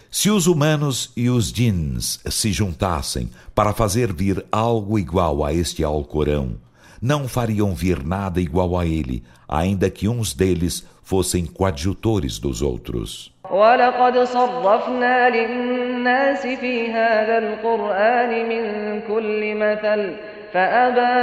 Se 0.10 0.30
os 0.30 0.48
humanos 0.48 1.12
e 1.18 1.30
os 1.30 1.52
jins 1.52 2.22
se 2.26 2.54
juntassem 2.54 3.30
para 3.54 3.74
fazer 3.74 4.14
vir 4.14 4.46
algo 4.50 4.98
igual 4.98 5.44
a 5.44 5.54
este 5.54 5.84
Alcorão, 5.84 6.56
não 7.02 7.28
fariam 7.28 7.74
vir 7.74 8.04
nada 8.04 8.40
igual 8.42 8.78
a 8.78 8.86
ele, 8.86 9.24
ainda 9.48 9.90
que 9.90 10.08
uns 10.08 10.34
deles 10.34 10.86
fossem 11.04 11.46
coadjutores 11.46 12.40
dos 12.40 12.62
outros. 12.62 13.32
ولقد 13.52 14.18
صرفنا 14.24 15.30
للناس 15.30 16.48
في 16.48 16.92
هذا 16.92 17.38
القرآن 17.38 18.50
من 18.50 19.02
كل 19.08 19.56
مثل 19.56 20.16
فأبى 20.54 21.16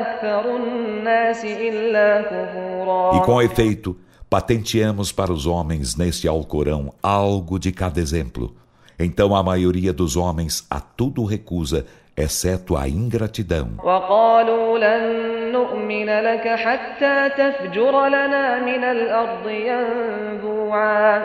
أكثر 0.00 0.56
الناس 0.56 1.44
إلا 1.44 2.22
كفورا 2.22 3.12
E 3.12 3.24
com 3.24 3.42
efeito, 3.42 3.96
patenteamos 4.28 5.12
para 5.12 5.32
os 5.32 5.46
homens 5.46 5.96
neste 5.96 6.26
Alcorão 6.26 6.92
algo 7.02 7.58
de 7.58 7.70
cada 7.72 8.00
exemplo. 8.00 8.56
Então 8.98 9.34
a 9.34 9.42
maioria 9.42 9.92
dos 9.92 10.16
homens 10.16 10.66
a 10.68 10.80
tudo 10.80 11.24
recusa, 11.24 11.86
exceto 12.15 12.75
a 12.75 12.87
ingratidão. 12.87 13.71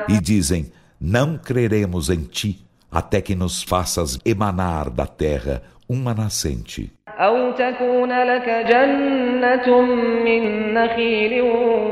E 0.08 0.20
dizem: 0.20 0.72
Não 1.00 1.38
creremos 1.38 2.10
em 2.10 2.22
ti 2.22 2.64
até 2.90 3.20
que 3.20 3.34
nos 3.34 3.62
faças 3.62 4.18
emanar 4.24 4.90
da 4.90 5.06
terra 5.06 5.62
uma 5.88 6.14
nascente. 6.14 6.92
أو 7.17 7.51
تكون 7.51 8.23
لك 8.23 8.49
جنة 8.49 9.81
من 10.25 10.73
نخيل 10.73 11.41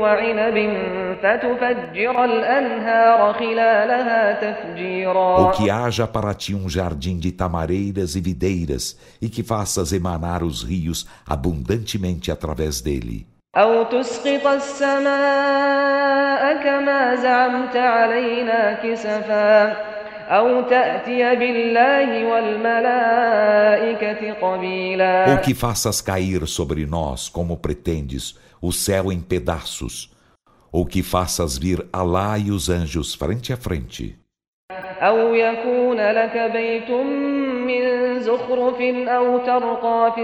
وعنب 0.00 0.76
فتفجر 1.22 2.24
الأنهار 2.24 3.34
خلالها 3.34 4.32
تفجيرا 4.32 5.36
Ou 5.38 5.50
que 5.50 5.70
haja 5.70 6.06
para 6.06 6.34
ti 6.34 6.54
um 6.54 6.68
jardim 6.68 7.18
de 7.18 7.30
tamareiras 7.30 8.16
e 8.16 8.20
videiras, 8.20 8.98
e 9.20 9.28
que 9.28 9.42
faças 9.42 9.92
emanar 9.92 10.42
os 10.42 10.62
rios 10.62 11.06
abundantemente 11.26 12.32
através 12.32 12.80
dele. 12.80 13.26
أو 13.56 13.82
تسقط 13.82 14.46
السماء 14.46 15.82
كما 16.64 17.14
زعمت 17.14 17.76
علينا 17.76 18.72
كسفا 18.72 19.76
أو 20.28 20.62
تأتي 20.62 21.36
بالله 21.36 22.24
والملائكة 23.22 24.32
قبيلا 24.32 25.26
Ou 25.34 25.38
que 25.38 25.54
faças 25.54 26.00
cair 26.00 26.46
sobre 26.46 26.86
nós, 26.86 27.28
como 27.28 27.56
pretendes, 27.56 28.38
o 28.60 28.72
céu 28.72 29.12
em 29.12 29.20
pedaços. 29.20 30.10
ou 30.72 30.86
que 30.86 31.02
faças 31.02 31.58
vir 31.58 31.84
Alá 31.92 32.38
e 32.38 32.50
os 32.50 32.70
anjos 32.70 33.14
frente 33.14 33.52
a 33.52 33.56
frente. 33.56 34.16
أو 35.02 35.34
يكون 35.34 36.00
لك 36.00 36.50
بيت 36.52 36.90
من 36.90 38.20
زخرف 38.20 38.80
أو 39.08 39.38
ترقى 39.38 40.12
في 40.14 40.22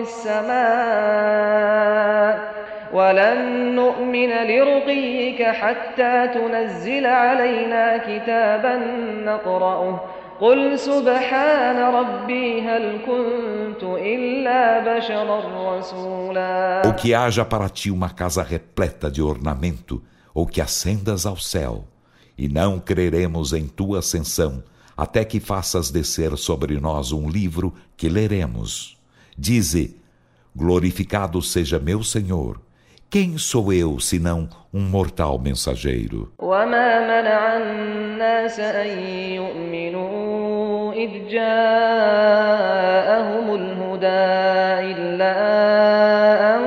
السماء 1.08 2.61
ولن 2.92 3.74
نؤمن 3.74 4.28
لرقيك 4.28 5.42
حتى 5.42 6.28
تنزل 6.34 7.06
علينا 7.06 7.98
كتابا 7.98 8.76
نقرأه 9.24 10.00
قل 10.40 10.78
سبحان 10.78 11.78
ربي 11.78 12.62
هل 12.62 12.98
كنت 13.06 13.82
إلا 13.82 14.96
بشرا 14.96 15.78
رسولا 15.78 16.82
Ou 16.86 16.94
que 16.94 17.12
haja 17.12 17.44
para 17.44 17.68
ti 17.68 17.90
uma 17.90 18.10
casa 18.10 18.42
repleta 18.42 19.10
de 19.10 19.20
ornamento, 19.20 20.02
ou 20.32 20.46
que 20.46 20.60
ascendas 20.60 21.26
ao 21.26 21.36
céu, 21.36 21.84
e 22.36 22.48
não 22.48 22.78
creremos 22.78 23.52
em 23.52 23.66
tua 23.66 23.98
ascensão, 23.98 24.62
até 24.96 25.24
que 25.24 25.40
faças 25.40 25.90
descer 25.90 26.36
sobre 26.36 26.78
nós 26.80 27.10
um 27.12 27.28
livro 27.28 27.74
que 27.96 28.08
leremos. 28.08 28.96
Dize: 29.36 29.96
Glorificado 30.54 31.42
seja 31.42 31.78
meu 31.78 32.02
Senhor. 32.02 32.60
Quem 33.12 33.38
sou 33.38 33.72
eu 33.72 33.98
senão 34.00 34.48
um 34.72 34.80
mortal 34.80 35.38
mensageiro? 35.38 36.32
وما 36.38 37.00
منع 37.00 37.56
الناس 37.56 38.60
أن 38.60 38.98
يؤمنوا 39.34 40.92
إذ 40.92 41.28
جاءهم 42.28 43.54
الهدى 43.54 44.28
إلا 44.92 45.34
أن 46.56 46.62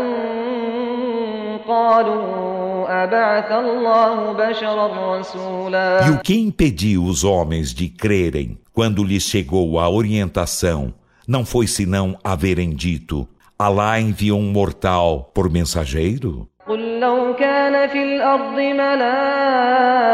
قالوا 1.67 3.03
أبعث 3.03 3.51
الله 3.51 4.33
بشرا 4.33 5.19
رسولا 5.19 6.07
E 6.07 6.09
o 6.11 6.19
que 6.19 6.35
impediu 6.39 7.03
os 7.05 7.23
homens 7.23 7.73
de 7.73 7.87
crerem 7.89 8.57
quando 8.73 9.03
lhes 9.03 9.23
chegou 9.23 9.79
a 9.79 9.89
orientação 9.89 10.93
não 11.27 11.45
foi 11.45 11.67
senão 11.67 12.17
haverem 12.23 12.71
dito: 12.71 13.27
Alá 13.57 13.99
enviou 13.99 14.39
um 14.39 14.51
mortal 14.51 15.31
por 15.33 15.49
mensageiro? 15.49 16.47
قل 16.67 16.99
لو 16.99 17.35
كان 17.35 17.89
في 17.89 18.03
الأرض 18.03 18.59
ملائكة 18.59 20.11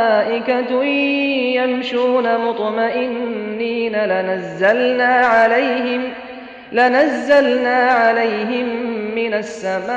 يمشون 1.56 2.48
مطمئنين 2.48 3.96
لنزلنا 3.96 5.06
عليهم 5.06 6.14
لنزلنا 6.72 7.78
عليهم 7.78 8.68
من 9.16 9.34
السماء 9.34 9.92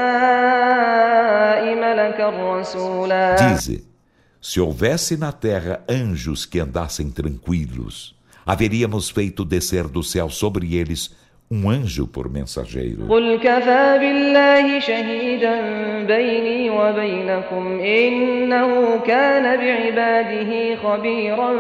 ملكا 1.75 2.59
رسولا 2.61 3.37
Dize: 3.37 3.85
Se 4.41 4.61
houvesse 4.61 5.17
na 5.17 5.33
terra 5.33 5.85
anjos 5.89 6.47
que 6.47 6.61
andassem 6.61 7.11
tranquilos, 7.11 8.15
haveríamos 8.47 9.11
feito 9.11 9.45
descer 9.45 9.87
do 9.87 10.03
céu 10.03 10.31
sobre 10.31 10.75
eles 10.75 11.15
um 11.53 11.69
anjo 11.69 12.07
por 12.07 12.29
mensageiro. 12.31 13.09
قل 13.09 13.39
كفى 13.39 13.99
بالله 14.01 14.81
شهيدا 14.81 15.61
بيني 16.07 16.71
وبينكم 16.71 17.81
إنه 17.81 18.99
كان 19.07 19.57
بعباده 19.57 20.77
خبيرا 20.77 21.53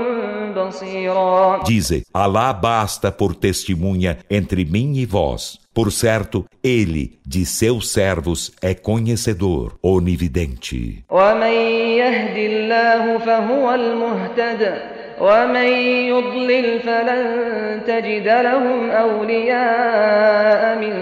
بصيرا 0.52 1.60
Dize: 1.64 2.02
Alá 2.14 2.52
basta 2.52 3.10
por 3.10 3.34
testemunha 3.34 4.18
entre 4.30 4.64
mim 4.64 4.96
e 4.96 5.06
vós. 5.06 5.58
Por 5.74 5.90
certo, 5.92 6.44
ele 6.62 7.18
de 7.26 7.44
seus 7.46 7.90
servos 7.90 8.52
é 8.62 8.74
conhecedor, 8.74 9.76
onividente. 9.82 11.04
ومن 11.10 11.54
يهد 11.98 12.36
الله 12.36 13.18
فهو 13.18 13.74
المهتد 13.74 14.93
ومن 15.21 15.67
يضلل 16.09 16.79
فلن 16.79 17.81
تجد 17.87 18.27
لهم 18.27 18.91
أولياء 18.91 20.77
من 20.77 20.93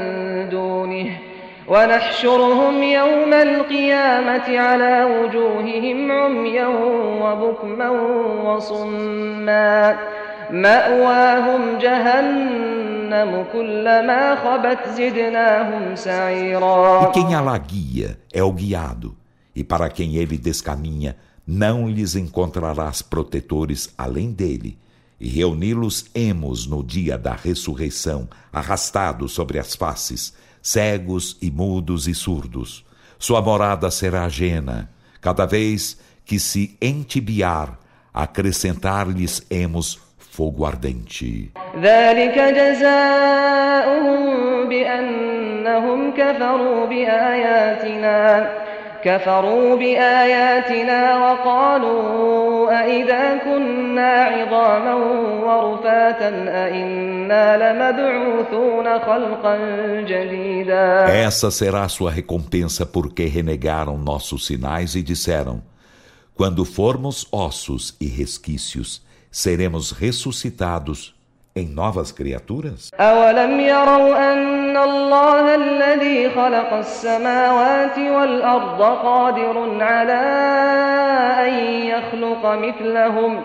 دونه. 0.50 1.10
ونحشرهم 1.68 2.84
يوم 2.84 3.34
القيامة 3.34 4.60
على 4.60 5.04
وجوههم 5.04 6.12
عميا 6.12 6.68
وبكما 7.22 7.90
وصما. 8.46 9.98
مأواهم 10.54 11.78
جهنم 11.78 13.46
كلما 13.54 14.36
خبت 14.36 14.88
زدناهم 14.90 15.94
E 15.94 15.98
سعيرا 15.98 17.12
quem 17.12 17.34
Alá 17.34 17.58
guia 17.58 18.18
é 18.34 18.44
o 18.44 18.52
guiado, 18.52 19.16
e 19.56 19.64
para 19.64 19.90
quem 19.90 20.16
ele 20.16 20.38
descaminha, 20.38 21.16
não 21.47 21.89
lhes 21.89 22.15
encontrarás 22.15 23.01
protetores 23.03 23.93
além 23.97 24.33
dele. 24.33 24.79
E 25.21 25.29
reuni-los-emos 25.29 26.67
no 26.67 26.83
dia 26.85 27.19
da 27.19 27.33
ressurreição, 27.35 28.29
arrastados 28.53 29.33
sobre 29.33 29.59
as 29.59 29.75
faces, 29.75 30.33
cegos 30.63 31.37
e 31.43 31.51
mudos 31.51 32.07
e 32.07 32.15
surdos. 32.15 32.85
Sua 33.19 33.43
morada 33.43 33.91
será 33.91 34.25
ajena. 34.25 34.91
Cada 35.21 35.45
vez 35.45 35.99
que 36.25 36.39
se 36.39 36.77
entibiar, 36.81 37.79
acrescentar-lhes-emos 38.15 39.99
fogo 40.39 40.65
ardente. 40.65 41.51
ذلك 41.83 42.39
جزاؤهم 42.39 44.23
بأنهم 44.69 46.13
كفروا 46.15 46.87
بآياتنا 46.87 48.51
كفروا 49.05 49.77
بآياتنا 49.77 51.19
وقالوا 51.19 52.81
أئذا 52.81 53.37
كنا 53.45 54.13
عظاما 54.25 54.95
ورفاتا 55.45 56.31
أئنا 56.65 57.57
لمبعوثون 57.57 58.99
خلقا 58.99 59.57
جديدا 60.01 61.07
Essa 61.27 61.51
será 61.51 61.85
a 61.85 61.89
sua 61.89 62.11
recompensa 62.11 62.85
porque 62.85 63.25
renegaram 63.25 63.97
nossos 63.97 64.47
sinais 64.47 64.95
e 64.95 65.03
disseram: 65.03 65.63
Quando 66.35 66.65
formos 66.65 67.27
ossos 67.33 67.97
e 68.01 68.07
resquícios, 68.07 69.03
seremos 69.31 69.93
ressuscitados 69.93 71.15
em 71.55 71.67
novas 71.67 72.13
criaturas? 72.13 72.91
أولم 73.01 73.61
يروا 73.61 74.33
أن 74.33 74.52
الله 74.77 75.55
الذي 75.55 76.31
خلق 76.31 76.73
السماوات 76.73 77.99
والأرض 77.99 78.83
قادر 78.83 79.83
على 79.83 80.23
أن 81.47 81.53
يخلق 81.85 82.47
مثلهم 82.47 83.43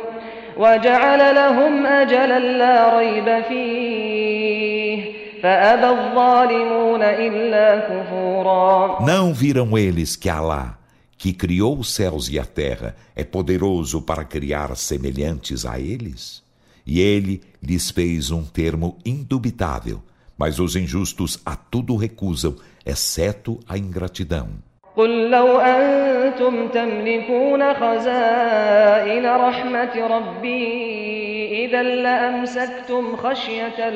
وجعل 0.58 1.36
لهم 1.36 1.86
أجلا 1.86 2.39
لا 2.39 2.97
ريب 2.97 3.43
فيه 3.43 5.14
فأبى 5.43 5.88
الظالمون 5.88 7.01
إلا 7.01 7.80
كفورا 7.80 8.99
Não 9.06 9.34
viram 9.34 9.78
eles 9.78 10.16
que 10.16 10.30
Alá, 10.30 10.78
que 11.18 11.34
criou 11.34 11.80
os 11.80 11.93
céus 11.93 12.30
e 12.30 12.39
a 12.39 12.45
terra, 12.45 12.95
é 13.16 13.24
poderoso 13.24 14.01
para 14.01 14.24
criar 14.24 14.76
semelhantes 14.76 15.66
a 15.66 15.80
eles? 15.80 16.43
E 16.86 16.99
ele 16.99 17.41
lhes 17.62 17.91
fez 17.91 18.32
um 18.32 18.43
termo 18.43 18.97
indubitável, 19.06 20.01
mas 20.38 20.60
os 20.60 20.76
injustos 20.76 21.39
a 21.45 21.56
tudo 21.56 21.95
recusam, 21.95 22.56
exceto 22.86 23.60
a 23.68 23.78
ingratidão. 23.78 24.49
قل 24.95 25.30
لو 25.30 25.60
أنتم 25.60 26.68
تملكون 26.68 27.74
خزائن 27.74 29.26
رحمة 29.26 30.08
ربي 30.08 31.66
إذا 31.66 31.84
لأمسكتم 31.84 33.16
خشية 33.16 33.88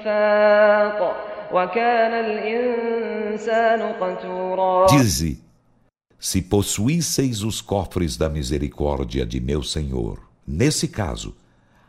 الإنفاق 0.00 0.98
وكان 1.52 2.12
الإنسان 2.24 3.82
قتورا 3.92 4.86
Dize: 4.86 5.38
Se 6.18 6.42
possuísseis 6.42 7.42
os 7.42 7.60
cofres 7.60 8.16
da 8.16 8.28
misericórdia 8.28 9.24
de 9.24 9.40
meu 9.40 9.62
Senhor, 9.62 10.18
nesse 10.46 10.88
caso, 10.88 11.36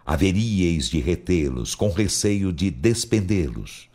haveríeis 0.06 0.90
de 0.90 1.00
retê-los 1.00 1.76
com 1.76 1.90
receio 1.90 2.52
de 2.52 2.70
despendê-los. 2.70 3.90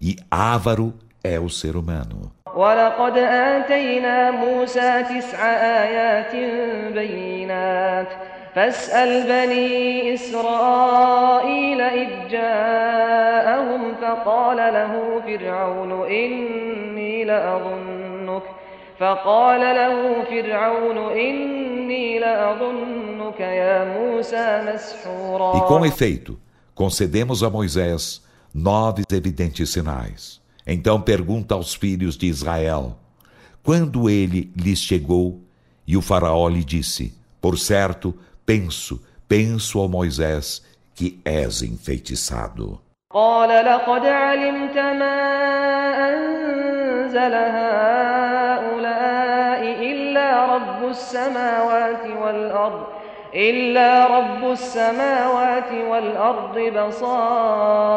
E 0.00 0.16
ávaro 0.30 0.94
é 1.22 1.38
o 1.38 1.48
ser 1.48 1.76
humano. 1.76 2.32
ولقد 2.56 3.18
آتينا 3.18 4.30
موسى 4.30 5.02
تسع 5.02 5.38
آيات 5.82 6.34
بينات 6.92 8.08
فاسأل 8.54 9.22
بني 9.22 10.14
إسرائيل 10.14 11.80
إذ 11.80 12.28
جاءهم 12.30 13.94
فقال 13.94 14.56
له 14.56 15.22
فرعون 15.26 16.10
إني 16.10 17.24
لأظنك 17.24 18.42
فقال 18.98 19.60
له 19.60 20.22
فرعون 20.30 20.98
إني 20.98 22.18
لأظنك 22.18 22.52
يا 22.52 22.52
موسى 22.58 22.95
مسحورا 22.95 22.95
E 25.54 25.60
com 25.68 25.86
efeito, 25.86 26.38
concedemos 26.74 27.42
a 27.42 27.50
Moisés 27.50 28.22
nove 28.54 29.02
evidentes 29.12 29.70
sinais. 29.70 30.40
Então 30.66 31.00
pergunta 31.00 31.54
aos 31.54 31.74
filhos 31.74 32.16
de 32.16 32.26
Israel: 32.26 32.96
Quando 33.62 34.08
ele 34.08 34.52
lhes 34.56 34.78
chegou 34.78 35.42
E 35.86 35.96
o 35.96 36.02
faraó 36.02 36.48
lhe 36.48 36.64
disse, 36.64 37.12
por 37.40 37.58
certo, 37.58 38.14
penso, 38.46 39.02
penso, 39.26 39.80
ó 39.80 39.88
Moisés, 39.88 40.62
que 40.94 41.20
és 41.24 41.62
enfeitiçado. 41.62 42.80
قال 43.12 43.48
لقد 43.48 44.06
علمت 44.06 44.78
ما 44.78 45.18
أنزل 46.08 47.34
هؤلاء 47.58 48.82
إلا 49.92 50.56
رب 50.56 50.90
السماوات 50.90 52.06
والأرض 52.06 52.95
إلا 53.36 54.06
رب 54.18 54.50
السماوات 54.50 55.72
والأرض 55.90 56.58
بصائر 56.78 57.92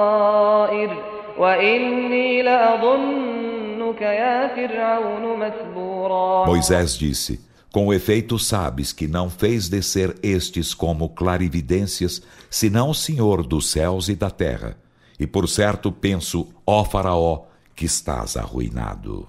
وإني 1.38 2.42
لأظنك 2.42 4.02
يا 4.02 4.56
فرعون 4.56 5.40
مثبورا 5.40 6.46
Moisés 6.46 6.98
disse, 6.98 7.40
com 7.72 7.94
efeito 7.94 8.40
sabes 8.40 8.94
que 8.94 9.08
não 9.08 9.30
fez 9.30 9.68
descer 9.68 10.16
estes 10.24 10.74
como 10.74 11.10
clarividências, 11.10 12.22
senão 12.50 12.90
o 12.92 12.96
Senhor 12.96 13.46
dos 13.46 13.70
céus 13.70 14.08
e 14.08 14.16
da 14.16 14.30
terra. 14.30 14.78
E 15.20 15.28
por 15.28 15.50
certo 15.50 15.92
penso, 15.92 16.48
ó 16.66 16.86
Faraó, 16.86 17.48
que 17.76 17.86
estás 17.86 18.38
arruinado. 18.38 19.28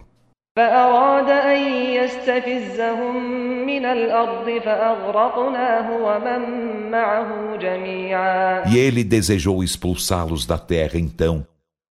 فأراد 0.56 1.28
أن 1.30 1.62
يستفزهم 2.10 3.16
من 3.66 3.84
الأرض 3.84 4.58
فأغرقناه 4.64 5.96
ومن 6.06 6.40
معه 6.90 7.56
جميعا 7.56 8.64
E 8.66 8.78
ele 8.78 9.04
desejou 9.04 9.62
expulsá-los 9.62 10.46
da 10.46 10.58
terra, 10.58 10.98
então 10.98 11.46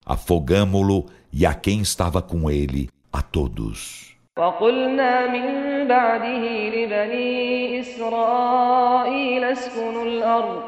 afogamo-lo 0.05 1.05
e 1.33 1.45
a 1.45 1.53
quem 1.53 1.81
estava 1.81 2.21
com 2.21 2.49
ele, 2.49 2.89
a 3.11 3.21
todos. 3.21 4.05
وقلنا 4.37 5.27
من 5.27 5.87
بعده 5.87 6.69
لبني 6.69 7.79
إسرائيل 7.79 9.43
اسكنوا 9.43 10.05
الأرض 10.05 10.63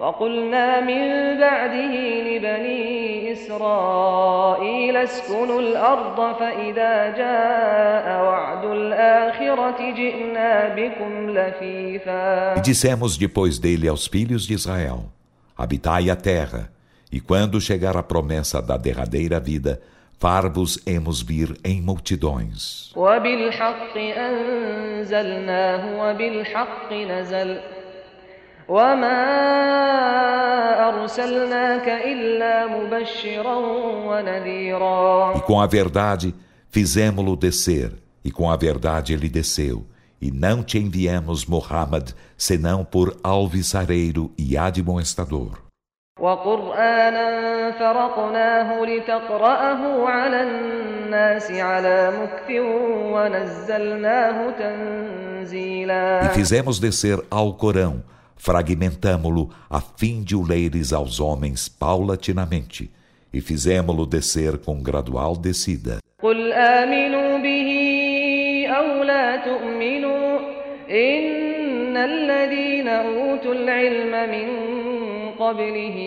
وقلنا 0.00 0.80
من 0.80 1.38
بعده 1.38 1.94
لبني 2.28 3.32
إسرائيل 3.32 4.96
اسكنوا 4.96 5.60
الأرض 5.60 6.36
فإذا 6.38 7.16
جاء 7.16 8.24
وعد 8.24 8.64
الآخرة 8.64 9.90
جئنا 9.94 10.74
بكم 10.74 11.30
لفيفا 11.30 12.54
E 12.56 12.60
dissemos 12.60 13.16
depois 13.16 13.58
dele 13.58 13.88
aos 13.88 14.06
filhos 14.06 14.46
de 14.46 14.54
Israel: 14.54 15.04
Habitai 15.56 16.10
a 16.10 16.16
terra, 16.16 16.70
e 17.12 17.20
quando 17.20 17.60
chegar 17.60 17.96
a 17.96 18.02
promessa 18.02 18.60
da 18.60 18.76
derradeira 18.76 19.38
vida, 19.38 19.80
far-vos 20.18 20.80
hemos 20.86 21.22
vir 21.22 21.56
em 21.64 21.80
multidões. 21.80 22.92
وبالحق 22.96 23.96
أنزلناه 23.96 25.82
وبالحق 26.02 26.92
نزل 26.92 27.60
وما 28.68 29.22
أرسلناك 30.88 31.88
إلا 31.88 32.66
مبشرا 32.66 33.56
ونذيرا 34.06 35.34
E 35.36 35.40
com 35.40 35.60
a 35.60 35.66
verdade 35.66 36.34
fizemo-lo 36.70 37.36
descer, 37.36 37.92
e 38.24 38.30
com 38.30 38.50
a 38.50 38.56
verdade 38.56 39.12
ele 39.12 39.28
desceu. 39.28 39.84
E 40.20 40.30
não 40.30 40.62
te 40.62 40.78
enviamos 40.78 41.44
Muhammad 41.46 42.10
senão 42.36 42.84
por 42.84 43.16
alviçareiro 43.22 44.30
e 44.38 44.56
admoestador. 44.56 45.58
وقرآنا 46.20 47.72
فرقناه 47.78 48.84
لتقرأه 48.84 50.08
على 50.08 50.42
الناس 50.42 51.50
على 51.50 52.12
مكث 52.22 52.50
ونزلناه 53.12 54.50
تنزيلا 54.50 56.20
E 56.22 56.28
fizemos 56.34 56.78
descer 56.78 57.18
ao 57.30 57.54
Corão, 57.54 58.02
fragmentamo-lo 58.36 59.50
a 59.70 59.80
fim 59.80 60.22
de 60.22 60.34
o 60.34 60.42
leires 60.42 60.92
aos 60.92 61.20
homens 61.20 61.68
paulatinamente, 61.68 62.90
e 63.32 63.40
fizemo-lo 63.40 64.04
descer 64.04 64.58
com 64.58 64.82
gradual 64.82 65.36
descida. 65.36 65.98
قل 66.22 66.52
آمنوا 66.52 67.38
به 67.38 67.70
أو 68.68 69.02
لا 69.02 69.36
تؤمنوا 69.36 70.38
إن 70.90 71.96
الذين 71.96 72.88
أوتوا 72.88 73.54
العلم 73.54 74.30
من 74.30 74.48
قبله 75.38 75.98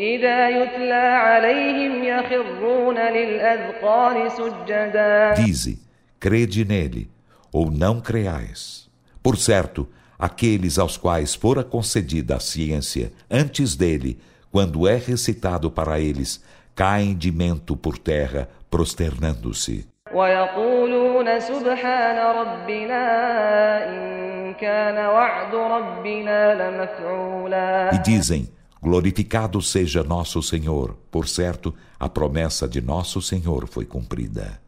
إذا 0.00 0.48
يتلى 0.48 0.94
عليهم 0.94 2.04
يخرون 2.04 2.98
للأذقان 2.98 4.28
سجدا 4.28 5.34
Dize, 5.34 5.78
crede 6.20 6.64
nele, 6.64 7.08
ou 7.52 7.70
não 7.70 8.00
creais. 8.00 8.88
Por 9.22 9.36
certo, 9.36 9.88
aqueles 10.23 10.79
aos 10.79 10.95
quais 10.95 11.35
fora 11.35 11.65
concedida 11.65 12.37
a 12.37 12.39
ciência 12.39 13.11
antes 13.29 13.75
dele, 13.75 14.17
quando 14.49 14.87
é 14.87 14.95
recitado 14.95 15.69
para 15.69 15.99
eles, 15.99 16.41
caem 16.73 17.13
de 17.13 17.29
mento 17.29 17.75
por 17.75 17.97
terra, 17.97 18.47
prosternando-se. 18.71 19.85
E 27.93 27.97
dizem: 28.01 28.49
Glorificado 28.81 29.61
seja 29.61 30.05
nosso 30.05 30.41
Senhor. 30.41 30.95
Por 31.11 31.27
certo, 31.27 31.75
a 31.99 32.07
promessa 32.07 32.65
de 32.65 32.79
nosso 32.79 33.21
Senhor 33.21 33.67
foi 33.67 33.83
cumprida. 33.83 34.62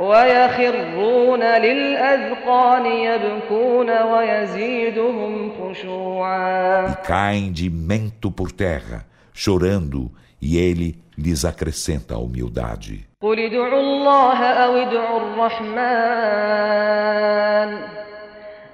ويخرون 0.00 1.42
للأذقان 1.42 2.86
يبكون 2.86 3.90
ويزيدهم 3.90 5.52
خشوعا 5.60 6.86
E 6.86 6.96
caem 7.06 7.52
de 7.52 7.68
mento 7.68 8.30
por 8.30 8.50
terra, 8.50 9.04
chorando, 9.34 10.10
e 10.40 10.56
ele 10.56 10.96
lhes 11.18 11.44
acrescenta 11.44 12.14
a 12.14 12.18
humildade. 12.18 13.04
قل 13.22 13.38
ادعوا 13.38 13.80
الله 13.80 14.44
أو 14.44 14.76
ادعوا 14.76 15.20
الرحمن 15.20 15.80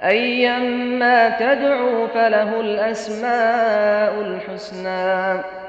أيما 0.02 1.28
تدعوا 1.28 2.06
فله 2.06 2.60
الأسماء 2.60 4.20
الحسنى 4.20 5.59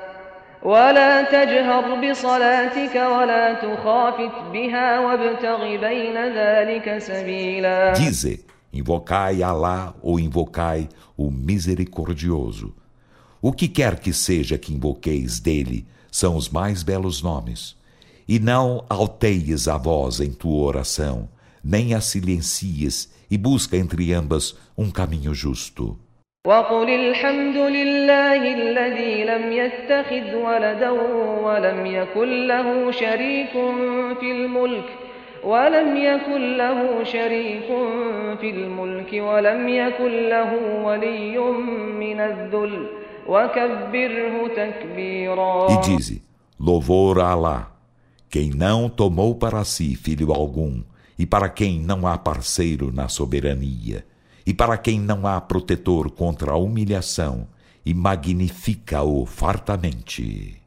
ولا 0.64 1.22
تجهر 1.24 2.12
بصلاتك 2.12 2.96
ولا 2.96 3.54
تخافت 3.54 4.52
بها 4.54 5.00
وابتغ 5.00 5.60
بين 5.78 6.18
ذلك 6.34 6.98
سبيلا 6.98 7.94
Dize, 7.94 8.40
invocai 8.74 9.44
Alá 9.44 9.94
ou 10.02 10.20
invocai 10.20 10.90
o 11.16 11.32
Misericordioso. 11.32 12.74
O 13.42 13.54
que 13.54 13.68
quer 13.68 14.00
que 14.00 14.12
seja 14.12 14.58
que 14.58 14.74
invoqueis 14.74 15.40
dele 15.40 15.86
são 16.12 16.36
os 16.36 16.50
mais 16.50 16.84
belos 16.84 17.22
nomes. 17.22 17.76
E 18.28 18.40
não 18.40 18.84
alteies 18.90 19.68
a 19.68 19.78
voz 19.78 20.20
em 20.20 20.32
tua 20.32 20.66
oração, 20.66 21.30
nem 21.64 21.94
a 21.94 22.02
silencies, 22.02 23.10
e 23.30 23.38
busca 23.38 23.78
entre 23.78 24.14
ambas 24.14 24.56
um 24.78 24.90
caminho 24.90 25.34
justo. 25.34 25.98
وقل 26.48 26.90
الحمد 26.90 27.58
لله 27.58 28.42
الذي 28.54 29.24
لم 29.24 29.52
يتخذ 29.52 30.36
ولدا 30.36 30.90
ولم 31.44 31.86
يكن 31.86 32.48
له 32.48 32.92
شريك 32.92 33.54
في 34.20 34.32
الملك 34.32 34.90
ولم 35.44 35.98
يكن 35.98 36.58
له 36.58 37.04
شريك 37.04 37.68
في 38.40 38.50
الملك 38.50 39.12
ولم 39.14 39.70
يكن 39.70 40.12
له 40.30 40.52
ولي 40.84 41.38
من 42.00 42.20
الذل 42.20 42.88
وكبره 43.28 44.48
تكبيرا 44.56 45.68
E 45.68 45.78
dize: 45.82 46.22
Louvor 46.60 47.20
a 47.20 47.32
Alá, 47.32 47.72
quem 48.30 48.50
não 48.50 48.90
tomou 48.90 49.36
para 49.36 49.64
si 49.64 49.96
filho 49.96 50.32
algum, 50.32 50.82
e 51.20 51.26
para 51.26 51.50
quem 51.50 51.80
não 51.80 52.08
há 52.08 52.18
parceiro 52.18 52.92
na 52.92 53.08
soberania, 53.10 54.06
e 54.47 54.55
para 54.55 54.79
quem 54.79 55.01
não 55.01 55.27
há 55.27 55.41
protetor 55.41 56.11
contra 56.11 56.53
a 56.53 56.57
humilhação, 56.57 57.49
e 57.85 57.93
magnifica-o 57.93 59.27
fartamente. 59.27 60.62